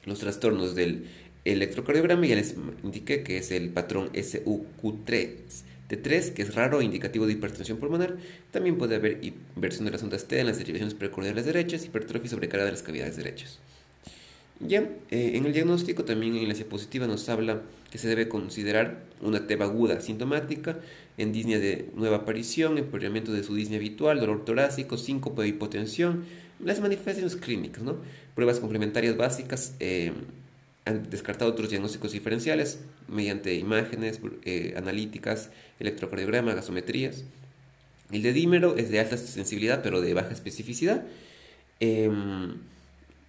Los 0.05 0.19
trastornos 0.19 0.75
del 0.75 1.07
electrocardiograma 1.43 2.25
ya 2.25 2.35
les 2.35 2.55
indiqué 2.83 3.23
que 3.23 3.37
es 3.37 3.51
el 3.51 3.69
patrón 3.69 4.11
SUQ3 4.13 5.27
T3, 5.89 6.33
que 6.33 6.41
es 6.41 6.55
raro 6.55 6.81
indicativo 6.81 7.25
de 7.25 7.33
hipertensión 7.33 7.77
pulmonar. 7.77 8.17
También 8.51 8.77
puede 8.77 8.95
haber 8.95 9.19
inversión 9.23 9.85
de 9.85 9.91
las 9.91 10.03
ondas 10.03 10.25
T 10.27 10.39
en 10.39 10.47
las 10.47 10.57
derivaciones 10.57 10.93
precordiales 10.93 11.45
derechas, 11.45 11.85
hipertrofia 11.85 12.29
sobrecarga 12.29 12.65
de 12.65 12.71
las 12.71 12.83
cavidades 12.83 13.15
derechas. 13.15 13.59
Ya, 14.59 14.79
eh, 15.11 15.33
en 15.35 15.45
el 15.45 15.53
diagnóstico 15.53 16.03
también 16.03 16.35
en 16.35 16.47
la 16.47 16.55
diapositiva 16.55 17.05
nos 17.05 17.29
habla 17.29 17.61
que 17.91 17.99
se 17.99 18.07
debe 18.07 18.27
considerar 18.27 19.03
una 19.21 19.45
TEB 19.45 19.61
aguda 19.61 20.01
sintomática, 20.01 20.79
en 21.17 21.31
disnea 21.31 21.59
de 21.59 21.89
nueva 21.95 22.17
aparición, 22.17 22.77
empeoramiento 22.77 23.31
de 23.31 23.43
su 23.43 23.55
disnea 23.55 23.77
habitual, 23.77 24.19
dolor 24.19 24.45
torácico, 24.45 24.97
síncope 24.97 25.43
de 25.43 25.49
hipotensión, 25.49 26.25
las 26.63 26.79
manifestaciones 26.79 27.35
clínicas, 27.35 27.83
¿no? 27.83 27.97
Pruebas 28.35 28.59
complementarias 28.59 29.15
básicas, 29.15 29.75
eh, 29.79 30.11
han 30.87 31.09
descartado 31.09 31.51
otros 31.51 31.69
diagnósticos 31.69 32.11
diferenciales 32.11 32.79
mediante 33.07 33.53
imágenes 33.55 34.19
eh, 34.43 34.73
analíticas, 34.77 35.49
electrocardiograma, 35.79 36.53
gasometrías. 36.53 37.23
El 38.11 38.21
de 38.23 38.33
dímero 38.33 38.77
es 38.77 38.89
de 38.89 38.99
alta 38.99 39.17
sensibilidad 39.17 39.81
pero 39.83 40.01
de 40.01 40.13
baja 40.13 40.31
especificidad, 40.31 41.03
em, 41.79 42.55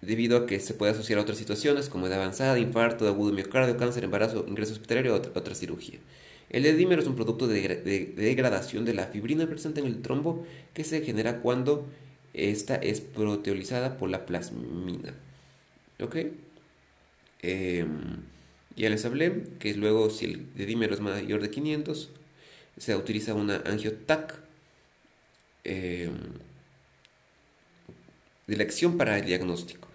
debido 0.01 0.37
a 0.37 0.45
que 0.45 0.59
se 0.59 0.73
puede 0.73 0.93
asociar 0.93 1.19
a 1.19 1.23
otras 1.23 1.37
situaciones 1.37 1.89
como 1.89 2.07
edad 2.07 2.21
avanzada, 2.21 2.57
infarto, 2.57 3.07
agudo 3.07 3.33
miocardio, 3.33 3.77
cáncer, 3.77 4.05
embarazo, 4.05 4.45
ingreso 4.47 4.73
hospitalario 4.73 5.13
o 5.13 5.17
otra, 5.17 5.55
cirugía. 5.55 5.99
El 6.49 6.63
de 6.63 6.73
dímero 6.73 7.01
es 7.01 7.07
un 7.07 7.15
producto 7.15 7.47
de, 7.47 8.13
degradación 8.15 8.85
de 8.85 8.93
la 8.93 9.07
fibrina 9.07 9.45
presente 9.47 9.81
en 9.81 9.85
el 9.85 10.01
trombo 10.01 10.45
que 10.73 10.83
se 10.83 11.01
genera 11.01 11.41
cuando 11.41 11.85
esta 12.33 12.75
es 12.75 13.01
proteolizada 13.01 13.97
por 13.97 14.09
la 14.09 14.25
plasmina. 14.25 15.13
¿Ok? 16.01 16.15
Em, 17.41 18.23
ya 18.75 18.89
les 18.89 19.05
hablé 19.05 19.43
que 19.59 19.73
luego 19.73 20.09
si 20.09 20.25
el 20.25 20.53
dedímero 20.55 20.93
es 20.93 20.99
mayor 20.99 21.41
de 21.41 21.49
500 21.49 22.09
se 22.77 22.95
utiliza 22.95 23.33
una 23.33 23.57
angiotac 23.65 24.35
eh, 25.63 26.09
de 28.47 28.55
elección 28.55 28.97
para 28.97 29.17
el 29.17 29.25
diagnóstico. 29.25 29.87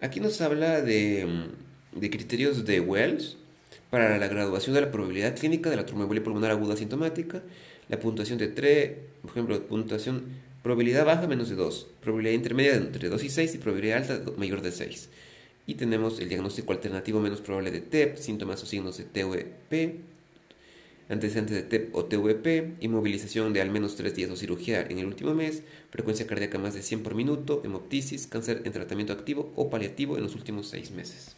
Aquí 0.00 0.20
nos 0.20 0.40
habla 0.40 0.80
de, 0.80 1.48
de, 1.92 2.10
criterios 2.10 2.64
de 2.64 2.80
Wells 2.80 3.36
para 3.90 4.18
la 4.18 4.28
graduación 4.28 4.74
de 4.74 4.82
la 4.82 4.92
probabilidad 4.92 5.36
clínica 5.36 5.70
de 5.70 5.76
la 5.76 5.86
tromboembolia 5.86 6.22
pulmonar 6.22 6.52
aguda 6.52 6.74
asintomática, 6.74 7.42
la 7.88 7.98
puntuación 7.98 8.38
de 8.38 8.48
TRE 8.48 9.08
por 9.22 9.30
ejemplo, 9.32 9.62
puntuación, 9.66 10.24
probabilidad 10.62 11.04
baja 11.04 11.26
menos 11.26 11.48
de 11.48 11.56
2, 11.56 11.86
probabilidad 12.00 12.34
intermedia 12.34 12.74
entre 12.74 13.08
2 13.08 13.24
y 13.24 13.30
6 13.30 13.54
y 13.54 13.58
probabilidad 13.58 14.10
alta 14.10 14.30
mayor 14.36 14.62
de 14.62 14.72
6. 14.72 15.08
Y 15.68 15.74
tenemos 15.74 16.18
el 16.18 16.30
diagnóstico 16.30 16.72
alternativo 16.72 17.20
menos 17.20 17.42
probable 17.42 17.70
de 17.70 17.82
TEP, 17.82 18.16
síntomas 18.16 18.62
o 18.62 18.66
signos 18.66 18.96
de 18.96 19.04
TVP, 19.04 20.00
antecedentes 21.10 21.54
de 21.56 21.62
TEP 21.62 21.94
o 21.94 22.06
TVP, 22.06 22.76
inmovilización 22.80 23.52
de 23.52 23.60
al 23.60 23.68
menos 23.68 23.94
3 23.94 24.14
días 24.14 24.30
o 24.30 24.36
cirugía 24.36 24.80
en 24.80 24.98
el 24.98 25.04
último 25.04 25.34
mes, 25.34 25.62
frecuencia 25.90 26.26
cardíaca 26.26 26.56
más 26.56 26.72
de 26.72 26.80
100 26.80 27.02
por 27.02 27.14
minuto, 27.14 27.60
hemoptisis, 27.66 28.26
cáncer 28.26 28.62
en 28.64 28.72
tratamiento 28.72 29.12
activo 29.12 29.52
o 29.56 29.68
paliativo 29.68 30.16
en 30.16 30.22
los 30.22 30.34
últimos 30.34 30.68
6 30.68 30.90
meses. 30.92 31.36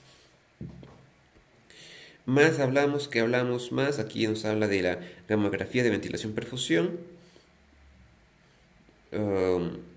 Más 2.25 2.61
hablamos, 2.61 3.09
que 3.09 3.19
hablamos 3.19 3.73
más, 3.73 3.99
aquí 3.99 4.29
nos 4.29 4.45
habla 4.45 4.69
de 4.69 4.83
la 4.83 5.01
gamografía 5.29 5.83
de 5.83 5.91
ventilación 5.91 6.35
perfusión. 6.35 7.01
Um, 9.11 9.90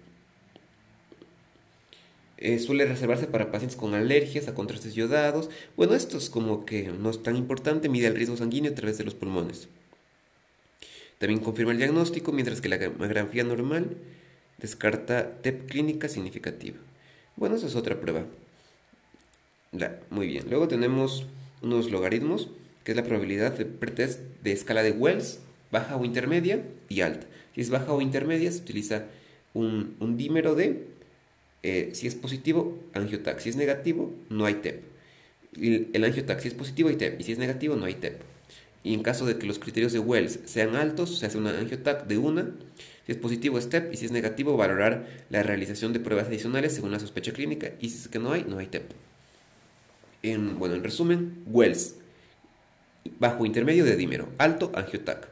eh, 2.43 2.59
suele 2.59 2.85
reservarse 2.85 3.25
para 3.25 3.51
pacientes 3.51 3.77
con 3.77 3.93
alergias 3.93 4.49
a 4.49 4.53
contrastes 4.53 4.95
yodados. 4.95 5.49
Bueno, 5.77 5.95
esto 5.95 6.17
es 6.17 6.29
como 6.29 6.65
que 6.65 6.89
no 6.91 7.09
es 7.09 7.23
tan 7.23 7.37
importante, 7.37 7.87
mide 7.87 8.07
el 8.07 8.15
riesgo 8.15 8.35
sanguíneo 8.35 8.73
a 8.73 8.75
través 8.75 8.97
de 8.97 9.05
los 9.05 9.15
pulmones. 9.15 9.69
También 11.19 11.39
confirma 11.39 11.71
el 11.71 11.77
diagnóstico, 11.77 12.33
mientras 12.33 12.59
que 12.59 12.67
la 12.67 12.75
gamografía 12.75 13.45
normal 13.45 13.95
descarta 14.57 15.37
TEP 15.41 15.69
clínica 15.69 16.09
significativa. 16.09 16.75
Bueno, 17.37 17.55
esa 17.55 17.67
es 17.67 17.77
otra 17.77 18.01
prueba. 18.01 18.25
muy 20.09 20.27
bien. 20.27 20.49
Luego 20.49 20.67
tenemos 20.67 21.25
unos 21.61 21.91
logaritmos, 21.91 22.49
que 22.83 22.91
es 22.91 22.97
la 22.97 23.05
probabilidad 23.05 23.57
de 23.57 23.65
pretest 23.65 24.19
de 24.43 24.51
escala 24.51 24.83
de 24.83 24.91
Wells, 24.91 25.39
baja 25.71 25.95
o 25.95 26.03
intermedia 26.03 26.61
y 26.89 26.99
alta. 26.99 27.25
Si 27.55 27.61
es 27.61 27.69
baja 27.69 27.93
o 27.93 28.01
intermedia, 28.01 28.51
se 28.51 28.59
utiliza 28.59 29.05
un, 29.53 30.17
dímero 30.17 30.55
de, 30.55 30.87
eh, 31.63 31.91
si 31.93 32.07
es 32.07 32.15
positivo, 32.15 32.79
angiotac. 32.93 33.39
Si 33.39 33.49
es 33.49 33.55
negativo, 33.55 34.13
no 34.29 34.45
hay 34.45 34.55
TEP. 34.55 34.83
El, 35.59 35.89
el 35.93 36.03
angiotac, 36.03 36.39
si 36.39 36.49
es 36.49 36.53
positivo, 36.53 36.89
hay 36.89 36.95
TEP. 36.95 37.19
Y 37.19 37.23
si 37.23 37.31
es 37.31 37.39
negativo, 37.39 37.75
no 37.75 37.85
hay 37.85 37.95
TEP. 37.95 38.21
Y 38.83 38.93
en 38.93 39.01
caso 39.01 39.25
de 39.25 39.37
que 39.37 39.47
los 39.47 39.59
criterios 39.59 39.93
de 39.93 39.99
Wells 39.99 40.39
sean 40.45 40.75
altos, 40.75 41.19
se 41.19 41.25
hace 41.25 41.37
una 41.37 41.57
angiotac 41.57 42.05
de 42.05 42.17
una. 42.17 42.51
Si 43.05 43.13
es 43.13 43.17
positivo, 43.17 43.57
es 43.57 43.69
TEP. 43.69 43.93
Y 43.93 43.97
si 43.97 44.05
es 44.05 44.11
negativo, 44.11 44.57
valorar 44.57 45.07
la 45.29 45.41
realización 45.43 45.93
de 45.93 45.99
pruebas 45.99 46.27
adicionales 46.27 46.73
según 46.73 46.91
la 46.91 46.99
sospecha 46.99 47.31
clínica. 47.31 47.71
Y 47.79 47.89
si 47.89 47.97
es 47.97 48.07
que 48.07 48.19
no 48.19 48.31
hay, 48.33 48.45
no 48.47 48.59
hay 48.59 48.67
TEP 48.67 48.91
en, 50.23 50.57
bueno, 50.57 50.75
en 50.75 50.83
resumen, 50.83 51.43
Wells, 51.45 51.95
bajo 53.19 53.45
intermedio 53.45 53.85
de 53.85 53.95
dímero, 53.95 54.29
alto, 54.37 54.71
angiotac. 54.73 55.27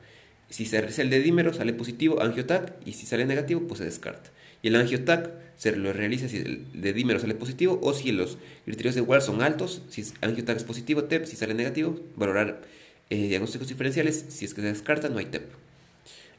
Si 0.50 0.66
se 0.66 0.80
realiza 0.80 1.02
el 1.02 1.10
de 1.10 1.22
dímero, 1.22 1.54
sale 1.54 1.74
positivo, 1.74 2.22
angiotac, 2.22 2.74
y 2.86 2.92
si 2.92 3.06
sale 3.06 3.26
negativo, 3.26 3.62
pues 3.68 3.80
se 3.80 3.86
descarta. 3.86 4.30
Y 4.62 4.68
el 4.68 4.76
angiotac 4.76 5.32
se 5.58 5.76
lo 5.76 5.94
realiza 5.94 6.28
si 6.28 6.38
el 6.38 6.66
de 6.74 6.94
dímero 6.94 7.20
sale 7.20 7.36
positivo 7.36 7.80
o 7.84 7.94
si 7.94 8.12
los 8.12 8.38
criterios 8.66 8.96
de 8.96 9.02
Wells 9.02 9.26
son 9.26 9.42
altos, 9.42 9.82
si 9.90 10.04
angiotac 10.22 10.58
es 10.58 10.64
positivo, 10.64 11.04
TEP, 11.04 11.26
si 11.26 11.36
sale 11.36 11.54
negativo, 11.54 12.00
valorar 12.16 12.62
eh, 13.10 13.28
diagnósticos 13.28 13.68
diferenciales, 13.68 14.26
si 14.30 14.46
es 14.46 14.54
que 14.54 14.62
se 14.62 14.68
descarta, 14.68 15.10
no 15.10 15.20
hay 15.20 15.26
TEP. 15.26 15.44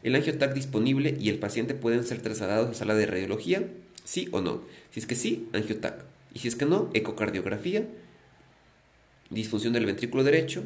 El 0.02 0.16
angiotac 0.16 0.54
disponible 0.54 1.16
y 1.20 1.28
el 1.28 1.38
paciente 1.38 1.74
pueden 1.74 2.02
ser 2.02 2.20
trasladados 2.20 2.70
a 2.70 2.74
sala 2.74 2.94
de 2.94 3.06
radiología, 3.06 3.68
sí 4.04 4.28
o 4.32 4.40
no. 4.40 4.62
Si 4.90 4.98
es 4.98 5.06
que 5.06 5.14
sí, 5.14 5.48
angiotac. 5.52 6.04
Y 6.34 6.40
si 6.40 6.48
es 6.48 6.56
que 6.56 6.64
no, 6.64 6.90
ecocardiografía, 6.92 7.86
disfunción 9.30 9.72
del 9.72 9.86
ventrículo 9.86 10.24
derecho, 10.24 10.64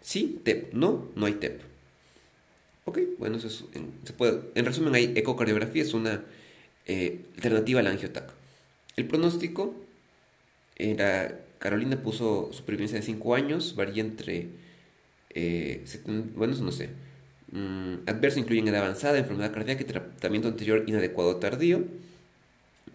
sí, 0.00 0.40
TEP, 0.44 0.72
no, 0.72 1.08
no 1.16 1.26
hay 1.26 1.34
TEP. 1.34 1.60
Ok, 2.84 2.98
bueno, 3.18 3.38
eso 3.38 3.48
es, 3.48 3.64
en, 3.74 3.92
se 4.04 4.12
puede, 4.12 4.40
en 4.54 4.64
resumen, 4.64 4.94
hay 4.94 5.12
ecocardiografía, 5.16 5.82
es 5.82 5.94
una 5.94 6.22
eh, 6.90 7.20
alternativa 7.36 7.80
al 7.80 7.86
angiotac. 7.86 8.32
El 8.96 9.06
pronóstico, 9.06 9.74
Carolina 11.58 12.02
puso 12.02 12.50
supervivencia 12.52 12.98
de 12.98 13.04
5 13.04 13.34
años, 13.34 13.74
varía 13.76 14.02
entre, 14.02 14.48
eh, 15.34 15.84
bueno, 16.34 16.54
eso 16.54 16.64
no 16.64 16.72
sé, 16.72 16.90
mm, 17.52 18.08
adverso 18.08 18.40
incluyen 18.40 18.68
edad 18.68 18.82
avanzada, 18.82 19.18
enfermedad 19.18 19.52
cardíaca 19.52 19.82
y 19.82 19.84
tratamiento 19.84 20.48
anterior 20.48 20.84
inadecuado 20.86 21.36
tardío. 21.36 21.84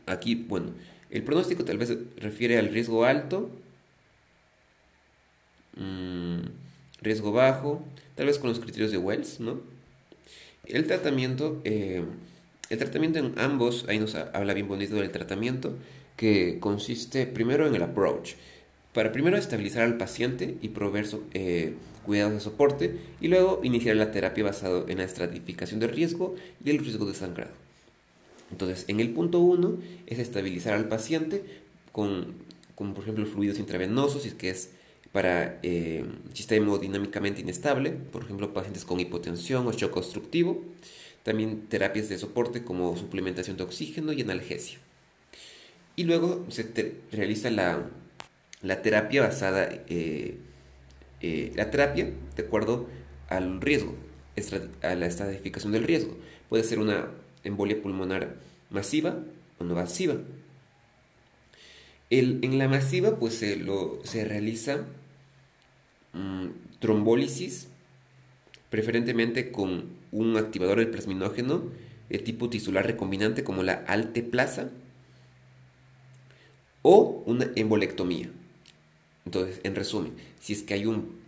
Aquí, 0.07 0.35
bueno, 0.35 0.73
el 1.09 1.23
pronóstico 1.23 1.65
tal 1.65 1.77
vez 1.77 1.95
refiere 2.17 2.57
al 2.57 2.69
riesgo 2.69 3.05
alto, 3.05 3.51
Mm, 5.75 6.41
riesgo 7.01 7.31
bajo, 7.31 7.83
tal 8.15 8.27
vez 8.27 8.39
con 8.39 8.49
los 8.49 8.59
criterios 8.59 8.91
de 8.91 8.97
Wells, 8.97 9.39
¿no? 9.39 9.59
El 10.65 10.87
tratamiento, 10.87 11.61
eh, 11.63 12.03
el 12.69 12.77
tratamiento 12.79 13.19
en 13.19 13.33
ambos, 13.37 13.85
ahí 13.87 13.99
nos 13.99 14.15
habla 14.15 14.53
bien 14.53 14.67
bonito 14.67 14.95
del 14.95 15.11
tratamiento, 15.11 15.75
que 16.15 16.59
consiste 16.59 17.25
primero 17.27 17.67
en 17.67 17.75
el 17.75 17.83
approach, 17.83 18.33
para 18.93 19.11
primero 19.11 19.37
estabilizar 19.37 19.83
al 19.83 19.97
paciente 19.97 20.57
y 20.61 20.69
proveer 20.69 21.05
eh, 21.33 21.73
cuidados 22.05 22.33
de 22.33 22.39
soporte, 22.39 22.95
y 23.21 23.27
luego 23.27 23.59
iniciar 23.63 23.95
la 23.97 24.11
terapia 24.11 24.43
basado 24.43 24.87
en 24.87 24.99
la 24.99 25.03
estratificación 25.03 25.79
del 25.79 25.89
riesgo 25.89 26.35
y 26.63 26.69
el 26.69 26.79
riesgo 26.79 27.05
de 27.05 27.13
sangrado. 27.13 27.51
Entonces, 28.51 28.85
en 28.87 28.99
el 28.99 29.09
punto 29.09 29.39
1 29.39 29.77
es 30.07 30.19
estabilizar 30.19 30.73
al 30.73 30.87
paciente 30.87 31.43
con, 31.91 32.35
por 32.75 33.03
ejemplo, 33.03 33.25
fluidos 33.25 33.59
intravenosos, 33.59 34.23
si 34.23 34.29
es 34.29 34.33
que 34.33 34.49
es 34.49 34.69
para 35.11 35.59
eh, 35.63 36.05
sistema 36.33 36.65
hemodinámicamente 36.65 37.41
inestable, 37.41 37.91
por 37.91 38.23
ejemplo, 38.23 38.53
pacientes 38.53 38.85
con 38.85 38.99
hipotensión 38.99 39.65
o 39.67 39.71
shock 39.71 39.91
constructivo. 39.91 40.61
También 41.25 41.67
terapias 41.67 42.07
de 42.07 42.17
soporte 42.17 42.63
como 42.63 42.95
suplementación 42.95 43.57
de 43.57 43.63
oxígeno 43.63 44.13
y 44.13 44.21
analgesia. 44.21 44.79
Y 45.97 46.05
luego 46.05 46.45
se 46.47 46.95
realiza 47.11 47.49
la, 47.49 47.89
terapia 48.81 49.23
basada, 49.23 49.67
eh, 49.89 50.37
eh, 51.19 51.51
la 51.55 51.69
terapia 51.69 52.09
de 52.37 52.43
acuerdo 52.43 52.87
al 53.27 53.59
riesgo, 53.59 53.93
a 54.81 54.95
la 54.95 55.05
estratificación 55.07 55.73
del 55.73 55.83
riesgo. 55.83 56.17
Puede 56.47 56.63
ser 56.63 56.79
una 56.79 57.09
embolia 57.43 57.81
pulmonar 57.81 58.35
masiva 58.69 59.19
o 59.59 59.65
no 59.65 59.75
masiva. 59.75 60.15
en 62.09 62.57
la 62.57 62.69
masiva 62.69 63.19
pues 63.19 63.33
se, 63.33 63.57
lo, 63.57 63.99
se 64.05 64.23
realiza 64.23 64.85
Mm, 66.15 66.51
trombólisis, 66.79 67.67
preferentemente 68.69 69.51
con 69.51 69.89
un 70.15 70.37
activador 70.37 70.79
del 70.79 70.89
plasminógeno 70.89 71.63
de 72.09 72.19
tipo 72.19 72.49
tisular 72.49 72.85
recombinante 72.85 73.43
como 73.43 73.63
la 73.63 73.73
alteplasa 73.87 74.69
o 76.81 77.23
una 77.25 77.51
embolectomía. 77.55 78.29
Entonces, 79.25 79.59
en 79.63 79.75
resumen, 79.75 80.13
si 80.39 80.53
es 80.53 80.63
que 80.63 80.75
hay 80.75 80.85
un, 80.85 81.23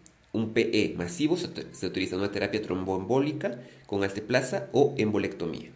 PE 0.53 0.93
masivo, 0.95 1.35
se, 1.35 1.49
se, 1.71 1.87
utiliza 1.87 2.15
una 2.15 2.31
terapia 2.31 2.61
tromboembólica 2.61 3.59
con 3.87 4.03
alteplasa 4.03 4.69
o 4.71 4.93
embolectomía. 4.97 5.71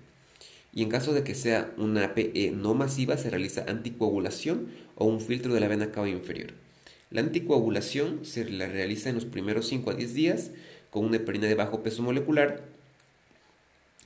Y 0.71 0.83
en 0.83 0.89
caso 0.89 1.13
de 1.13 1.23
que 1.23 1.33
sea 1.33 1.73
una 1.77 2.13
PE 2.13 2.51
no 2.51 2.75
masiva, 2.75 3.17
se 3.17 3.31
realiza 3.31 3.65
anticoagulación 3.67 4.67
o 4.95 5.05
un 5.05 5.19
filtro 5.19 5.53
de 5.53 5.59
la 5.59 5.67
vena 5.67 5.91
cava 5.91 6.09
inferior. 6.09 6.53
La 7.09 7.21
anticoagulación 7.21 8.23
se 8.23 8.49
la 8.49 8.67
realiza 8.67 9.09
en 9.09 9.15
los 9.15 9.25
primeros 9.25 9.67
5 9.67 9.89
a 9.89 9.95
10 9.95 10.13
días 10.13 10.51
con 10.91 11.05
una 11.05 11.17
heparina 11.17 11.47
de 11.47 11.55
bajo 11.55 11.81
peso 11.81 12.03
molecular, 12.03 12.63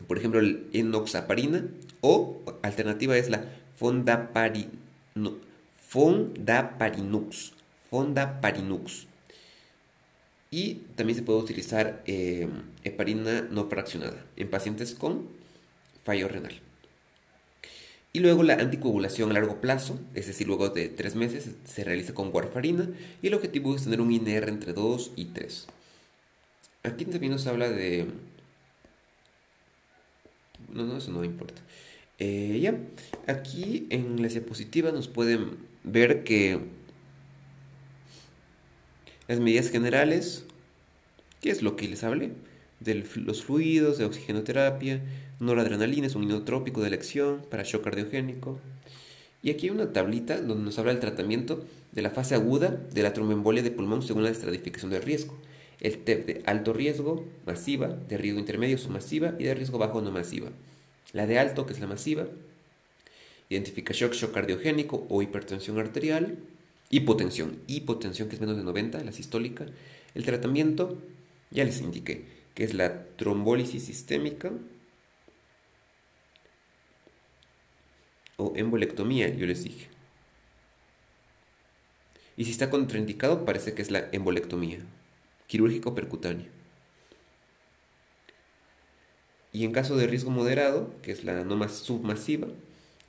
por 0.07 0.17
ejemplo, 0.17 0.39
el 0.39 0.67
enoxaparina, 0.73 1.65
o 2.01 2.41
alternativa 2.61 3.17
es 3.17 3.29
la 3.29 3.45
fondaparinux. 3.77 4.73
Fondaparinux. 7.89 9.07
Y 10.51 10.75
también 10.95 11.17
se 11.17 11.23
puede 11.23 11.39
utilizar 11.39 12.03
eh, 12.05 12.47
heparina 12.83 13.47
no 13.49 13.67
fraccionada 13.67 14.23
en 14.37 14.49
pacientes 14.49 14.93
con 14.93 15.27
fallo 16.03 16.27
renal. 16.27 16.61
Y 18.13 18.19
luego 18.19 18.43
la 18.43 18.53
anticoagulación 18.53 19.31
a 19.31 19.33
largo 19.33 19.59
plazo, 19.59 19.99
es 20.13 20.27
decir, 20.27 20.47
luego 20.47 20.69
de 20.69 20.87
tres 20.87 21.15
meses, 21.15 21.49
se 21.65 21.83
realiza 21.83 22.13
con 22.13 22.33
warfarina 22.33 22.87
y 23.21 23.27
el 23.27 23.33
objetivo 23.33 23.75
es 23.75 23.83
tener 23.83 23.99
un 23.99 24.09
INR 24.09 24.47
entre 24.47 24.71
2 24.71 25.11
y 25.17 25.25
3. 25.25 25.67
Aquí 26.83 27.03
también 27.03 27.33
nos 27.33 27.45
habla 27.45 27.69
de... 27.69 28.07
No, 30.73 30.85
no, 30.85 30.97
eso 30.97 31.11
no 31.11 31.23
importa. 31.23 31.61
Eh, 32.17 32.59
ya, 32.61 32.77
aquí 33.27 33.87
en 33.89 34.21
la 34.21 34.27
diapositiva 34.27 34.91
nos 34.91 35.07
pueden 35.07 35.57
ver 35.83 36.23
que 36.23 36.59
las 39.27 39.39
medidas 39.39 39.69
generales, 39.69 40.45
¿qué 41.41 41.49
es 41.49 41.61
lo 41.61 41.75
que 41.75 41.87
les 41.87 42.03
hablé? 42.03 42.31
De 42.79 43.03
los 43.15 43.43
fluidos, 43.43 43.97
de 43.97 44.05
oxigenoterapia, 44.05 45.01
Noradrenalina 45.39 46.07
es 46.07 46.15
un 46.15 46.23
inotrópico 46.23 46.81
de 46.81 46.87
elección 46.87 47.45
para 47.49 47.63
shock 47.63 47.83
cardiogénico. 47.83 48.59
Y 49.41 49.49
aquí 49.49 49.67
hay 49.67 49.71
una 49.71 49.91
tablita 49.91 50.41
donde 50.41 50.63
nos 50.63 50.79
habla 50.79 50.91
del 50.91 51.01
tratamiento 51.01 51.65
de 51.91 52.01
la 52.01 52.09
fase 52.09 52.35
aguda 52.35 52.69
de 52.69 53.03
la 53.03 53.13
tromboembolia 53.13 53.63
de 53.63 53.71
pulmón 53.71 54.01
según 54.01 54.23
la 54.23 54.29
estratificación 54.29 54.91
del 54.91 55.03
riesgo. 55.03 55.37
El 55.85 56.03
TEP 56.03 56.25
de 56.25 56.43
alto 56.45 56.73
riesgo, 56.73 57.23
masiva, 57.45 57.87
de 57.87 58.17
riesgo 58.17 58.39
intermedio, 58.39 58.77
masiva 58.89 59.35
y 59.37 59.43
de 59.43 59.53
riesgo 59.53 59.77
bajo, 59.77 60.01
no 60.01 60.11
masiva. 60.11 60.49
La 61.13 61.27
de 61.27 61.37
alto, 61.37 61.67
que 61.67 61.73
es 61.73 61.79
la 61.79 61.85
masiva, 61.85 62.27
identifica 63.49 63.93
shock, 63.93 64.13
shock 64.13 64.33
cardiogénico 64.33 65.05
o 65.09 65.21
hipertensión 65.21 65.77
arterial, 65.77 66.39
hipotensión, 66.89 67.59
hipotensión 67.67 68.29
que 68.29 68.35
es 68.35 68.41
menos 68.41 68.57
de 68.57 68.63
90, 68.63 69.03
la 69.03 69.11
sistólica. 69.11 69.67
El 70.15 70.25
tratamiento, 70.25 70.97
ya 71.51 71.63
les 71.63 71.79
indiqué, 71.81 72.25
que 72.55 72.63
es 72.63 72.73
la 72.73 73.05
trombólisis 73.15 73.83
sistémica 73.83 74.51
o 78.37 78.53
embolectomía, 78.55 79.29
yo 79.29 79.45
les 79.45 79.63
dije. 79.63 79.87
Y 82.37 82.45
si 82.45 82.51
está 82.51 82.71
contraindicado, 82.71 83.45
parece 83.45 83.75
que 83.75 83.83
es 83.83 83.91
la 83.91 84.09
embolectomía, 84.11 84.79
quirúrgico 85.47 85.95
percutáneo. 85.95 86.47
Y 89.53 89.63
en 89.63 89.71
caso 89.71 89.95
de 89.95 90.07
riesgo 90.07 90.31
moderado, 90.31 90.93
que 91.01 91.11
es 91.11 91.23
la 91.23 91.45
no 91.45 91.55
más 91.55 91.73
submasiva, 91.77 92.47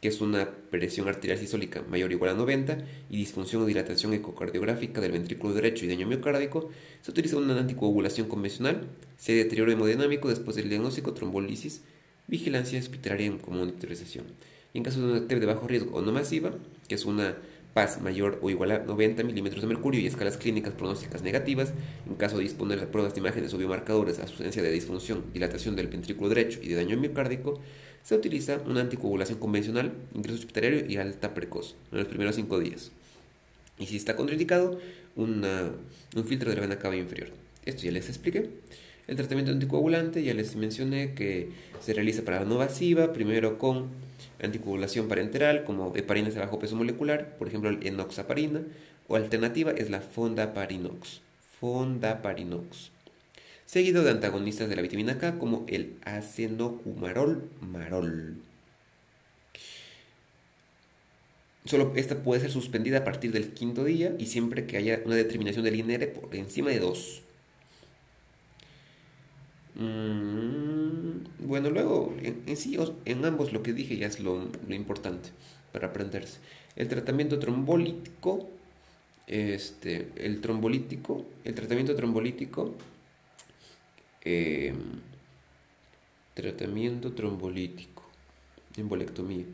que 0.00 0.08
es 0.08 0.20
una 0.20 0.50
presión 0.70 1.08
arterial 1.08 1.38
sistólica 1.38 1.82
mayor 1.88 2.10
o 2.10 2.12
igual 2.12 2.30
a 2.30 2.34
90 2.34 2.78
y 3.10 3.16
disfunción 3.16 3.62
o 3.62 3.66
dilatación 3.66 4.12
ecocardiográfica 4.12 5.00
del 5.00 5.12
ventrículo 5.12 5.54
derecho 5.54 5.84
y 5.84 5.88
daño 5.88 6.06
miocárdico, 6.06 6.70
se 7.02 7.10
utiliza 7.10 7.38
una 7.38 7.58
anticoagulación 7.58 8.28
convencional, 8.28 8.86
se 9.16 9.32
deterioro 9.32 9.72
hemodinámico 9.72 10.28
después 10.28 10.56
del 10.56 10.68
diagnóstico, 10.68 11.14
trombolisis, 11.14 11.82
vigilancia 12.28 12.78
hospitalaria 12.78 13.36
como 13.38 13.58
monitorización. 13.58 14.26
Y 14.74 14.78
en 14.78 14.84
caso 14.84 15.00
de 15.00 15.12
una 15.12 15.26
TEP 15.26 15.40
de 15.40 15.46
bajo 15.46 15.66
riesgo 15.66 15.96
o 15.96 16.02
no 16.02 16.12
masiva, 16.12 16.52
que 16.86 16.94
es 16.94 17.06
una 17.06 17.38
PAS 17.76 18.00
mayor 18.00 18.38
o 18.40 18.48
igual 18.48 18.70
a 18.70 18.78
90 18.78 19.22
milímetros 19.22 19.60
de 19.60 19.68
mercurio 19.68 20.00
y 20.00 20.06
escalas 20.06 20.38
clínicas 20.38 20.72
pronósticas 20.72 21.20
negativas, 21.20 21.74
en 22.08 22.14
caso 22.14 22.38
de 22.38 22.44
disponer 22.44 22.80
de 22.80 22.86
pruebas 22.86 23.12
de 23.12 23.20
imágenes 23.20 23.52
o 23.52 23.58
biomarcadores 23.58 24.18
a 24.18 24.22
ausencia 24.22 24.62
de 24.62 24.70
disfunción, 24.70 25.24
dilatación 25.34 25.76
del 25.76 25.88
ventrículo 25.88 26.30
derecho 26.30 26.58
y 26.62 26.68
de 26.68 26.76
daño 26.76 26.96
miocárdico, 26.96 27.60
se 28.02 28.14
utiliza 28.14 28.62
una 28.64 28.80
anticoagulación 28.80 29.38
convencional, 29.38 29.92
ingreso 30.14 30.38
hospitalario 30.38 30.86
y 30.88 30.96
alta 30.96 31.34
precoz 31.34 31.74
en 31.92 31.98
los 31.98 32.08
primeros 32.08 32.36
5 32.36 32.58
días. 32.60 32.92
Y 33.78 33.84
si 33.84 33.96
está 33.96 34.16
contraindicado, 34.16 34.80
un 35.16 35.44
filtro 36.26 36.48
de 36.48 36.56
la 36.56 36.62
vena 36.62 36.78
cava 36.78 36.96
inferior. 36.96 37.28
Esto 37.66 37.82
ya 37.82 37.90
les 37.90 38.08
expliqué. 38.08 38.48
El 39.06 39.16
tratamiento 39.16 39.52
anticoagulante 39.52 40.22
ya 40.22 40.32
les 40.32 40.56
mencioné 40.56 41.12
que 41.12 41.50
se 41.80 41.92
realiza 41.92 42.24
para 42.24 42.40
la 42.40 42.46
no 42.46 42.54
invasiva, 42.54 43.12
primero 43.12 43.58
con 43.58 44.05
anticoagulación 44.42 45.08
parenteral 45.08 45.64
como 45.64 45.94
heparinas 45.96 46.34
de 46.34 46.40
bajo 46.40 46.58
peso 46.58 46.76
molecular, 46.76 47.36
por 47.38 47.48
ejemplo 47.48 47.70
el 47.70 47.86
enoxaparina, 47.86 48.62
o 49.08 49.16
alternativa 49.16 49.70
es 49.72 49.90
la 49.90 50.00
fondaparinox. 50.00 51.20
Fondaparinox. 51.60 52.90
Seguido 53.64 54.04
de 54.04 54.10
antagonistas 54.10 54.68
de 54.68 54.76
la 54.76 54.82
vitamina 54.82 55.18
K 55.18 55.38
como 55.38 55.64
el 55.68 55.96
acenocumarol 56.04 57.48
marol. 57.60 58.36
Solo 61.64 61.92
esta 61.96 62.22
puede 62.22 62.40
ser 62.40 62.52
suspendida 62.52 62.98
a 62.98 63.04
partir 63.04 63.32
del 63.32 63.52
quinto 63.52 63.82
día 63.84 64.14
y 64.18 64.26
siempre 64.26 64.66
que 64.66 64.76
haya 64.76 65.00
una 65.04 65.16
determinación 65.16 65.64
del 65.64 65.74
INR 65.74 66.12
por 66.12 66.34
encima 66.36 66.70
de 66.70 66.78
2. 66.78 67.22
Mm, 69.74 70.75
bueno, 71.38 71.70
luego, 71.70 72.14
en, 72.22 72.56
sí, 72.56 72.78
en 73.04 73.24
ambos 73.24 73.52
lo 73.52 73.62
que 73.62 73.72
dije 73.72 73.96
ya 73.96 74.06
es 74.06 74.20
lo, 74.20 74.48
importante 74.70 75.30
para 75.72 75.88
aprenderse. 75.88 76.38
El 76.76 76.88
tratamiento 76.88 77.38
trombolítico, 77.38 78.48
este, 79.26 80.08
el 80.16 80.40
trombolítico, 80.40 81.26
el 81.44 81.54
tratamiento 81.54 81.94
trombolítico, 81.94 82.74
em, 84.22 84.76
tratamiento 86.34 87.12
trombolítico, 87.12 88.02
embolectomía. 88.76 89.44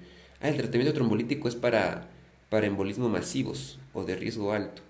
Ah, 0.40 0.48
el 0.48 0.56
tratamiento 0.56 0.92
trombolítico 0.94 1.48
es 1.48 1.56
para, 1.56 2.08
para 2.48 2.66
embolismo 2.66 3.08
masivos 3.08 3.78
o 3.92 4.04
de 4.04 4.16
riesgo 4.16 4.52
alto. 4.52 4.82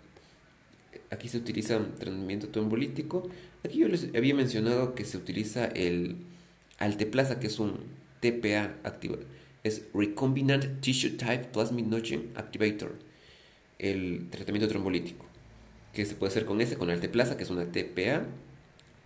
Aquí 1.10 1.28
se 1.28 1.38
utiliza 1.38 1.76
un 1.78 1.94
tratamiento 1.94 2.48
trombolítico. 2.48 3.28
Aquí 3.64 3.78
yo 3.78 3.88
les 3.88 4.08
había 4.14 4.34
mencionado 4.34 4.94
que 4.94 5.04
se 5.04 5.16
utiliza 5.16 5.66
el 5.66 6.16
alteplasa, 6.84 7.40
que 7.40 7.46
es 7.46 7.58
un 7.58 7.80
TPA 8.20 8.74
activador. 8.84 9.26
Es 9.64 9.82
Recombinant 9.94 10.80
Tissue 10.80 11.10
Type 11.10 11.48
Plasminogen 11.52 12.30
Activator. 12.34 12.92
El 13.78 14.28
tratamiento 14.30 14.68
trombolítico. 14.68 15.24
Que 15.92 16.04
se 16.04 16.14
puede 16.14 16.30
hacer 16.30 16.44
con 16.44 16.60
ese, 16.60 16.76
con 16.76 16.90
alteplasa, 16.90 17.36
que 17.36 17.44
es 17.44 17.50
una 17.50 17.66
TPA 17.66 18.24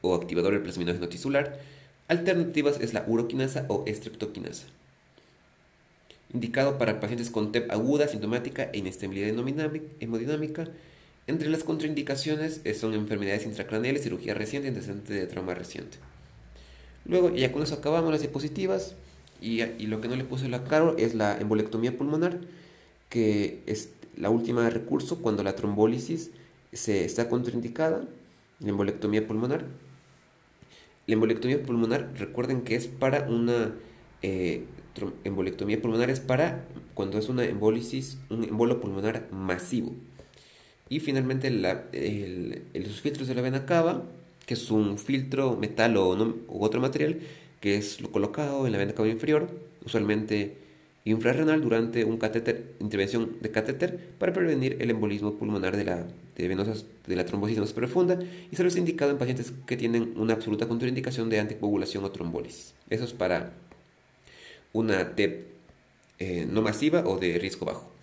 o 0.02 0.14
activador 0.14 0.52
del 0.54 0.62
plasminógeno 0.62 1.08
tisular. 1.08 1.60
Alternativas 2.08 2.80
es 2.80 2.94
la 2.94 3.04
uroquinasa 3.06 3.66
o 3.68 3.84
estreptoquinasa. 3.86 4.66
Indicado 6.32 6.78
para 6.78 7.00
pacientes 7.00 7.30
con 7.30 7.52
TEP 7.52 7.70
aguda, 7.70 8.08
sintomática 8.08 8.70
e 8.72 8.78
inestabilidad 8.78 9.28
hemodinámica 10.00 10.66
entre 11.28 11.48
las 11.48 11.64
contraindicaciones 11.64 12.60
eh, 12.64 12.74
son 12.74 12.94
enfermedades 12.94 13.46
intracraneales, 13.46 14.02
cirugía 14.02 14.34
reciente, 14.34 14.68
antecedente 14.68 15.12
de 15.12 15.26
trauma 15.26 15.54
reciente. 15.54 15.98
Luego, 17.08 17.34
ya 17.34 17.52
con 17.52 17.62
eso 17.62 17.74
acabamos 17.74 18.10
las 18.10 18.20
diapositivas. 18.20 18.96
Y, 19.40 19.62
lo 19.86 20.00
que 20.00 20.08
no 20.08 20.16
le 20.16 20.24
puse 20.24 20.48
la 20.48 20.64
cara 20.64 20.94
es 20.96 21.14
la 21.14 21.38
embolectomía 21.38 21.96
pulmonar, 21.96 22.40
que 23.10 23.62
es 23.66 23.90
la 24.16 24.30
última 24.30 24.68
recurso 24.70 25.20
cuando 25.20 25.42
la 25.42 25.54
trombólisis 25.54 26.30
se 26.72 27.04
está 27.04 27.28
contraindicada, 27.28 28.04
la 28.60 28.68
embolectomía 28.68 29.26
pulmonar. 29.26 29.66
La 31.06 31.14
embolectomía 31.14 31.62
pulmonar, 31.62 32.12
recuerden 32.16 32.62
que 32.62 32.74
es 32.74 32.86
para 32.88 33.28
una 33.28 33.74
eh, 34.22 34.64
embolectomía 35.24 35.80
pulmonar, 35.80 36.10
es 36.10 36.20
para 36.20 36.66
cuando 36.94 37.18
es 37.18 37.28
una 37.28 37.44
embolisis, 37.44 38.18
un 38.30 38.44
embolo 38.44 38.80
pulmonar 38.80 39.28
masivo. 39.30 39.92
Y 40.88 41.00
finalmente 41.00 41.50
los 41.50 43.00
filtros 43.00 43.28
de 43.28 43.34
la 43.34 43.42
vena 43.42 43.66
cava, 43.66 44.04
que 44.46 44.54
es 44.54 44.70
un 44.70 44.98
filtro 44.98 45.56
metal 45.56 45.96
o, 45.96 46.14
u 46.14 46.64
otro 46.64 46.80
material, 46.80 47.20
que 47.60 47.76
es 47.76 48.00
lo 48.00 48.10
colocado 48.10 48.66
en 48.66 48.72
la 48.72 48.78
vena 48.78 48.94
cava 48.94 49.08
inferior, 49.08 49.50
usualmente 49.84 50.56
infrarrenal 51.04 51.60
durante 51.62 52.04
un 52.04 52.18
catéter, 52.18 52.74
intervención 52.80 53.36
de 53.40 53.50
catéter 53.50 53.98
para 54.18 54.32
prevenir 54.32 54.76
el 54.80 54.90
embolismo 54.90 55.34
pulmonar 55.34 55.76
de 55.76 55.84
la, 55.84 56.06
de 56.36 56.48
venosas, 56.48 56.84
de 57.06 57.16
la 57.16 57.24
trombosis 57.24 57.56
venosa 57.56 57.74
profunda 57.74 58.18
y 58.50 58.56
solo 58.56 58.68
es 58.68 58.76
indicado 58.76 59.12
en 59.12 59.18
pacientes 59.18 59.52
que 59.66 59.76
tienen 59.76 60.14
una 60.16 60.34
absoluta 60.34 60.66
contraindicación 60.66 61.30
de 61.30 61.38
anticoagulación 61.38 62.04
o 62.04 62.10
trombólisis. 62.10 62.74
Eso 62.90 63.04
es 63.04 63.12
para 63.12 63.52
una 64.72 65.14
TEP 65.14 65.46
eh, 66.18 66.46
no 66.50 66.62
masiva 66.62 67.04
o 67.06 67.18
de 67.18 67.38
riesgo 67.38 67.66
bajo 67.66 67.96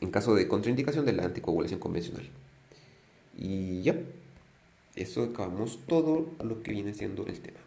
en 0.00 0.10
caso 0.10 0.34
de 0.34 0.46
contraindicación 0.48 1.04
de 1.04 1.12
la 1.12 1.24
anticoagulación 1.24 1.80
convencional. 1.80 2.24
Y 3.38 3.82
ya, 3.82 3.96
eso 4.96 5.22
acabamos 5.22 5.80
todo 5.86 6.34
lo 6.42 6.62
que 6.62 6.72
viene 6.72 6.94
siendo 6.94 7.26
el 7.26 7.40
tema. 7.40 7.65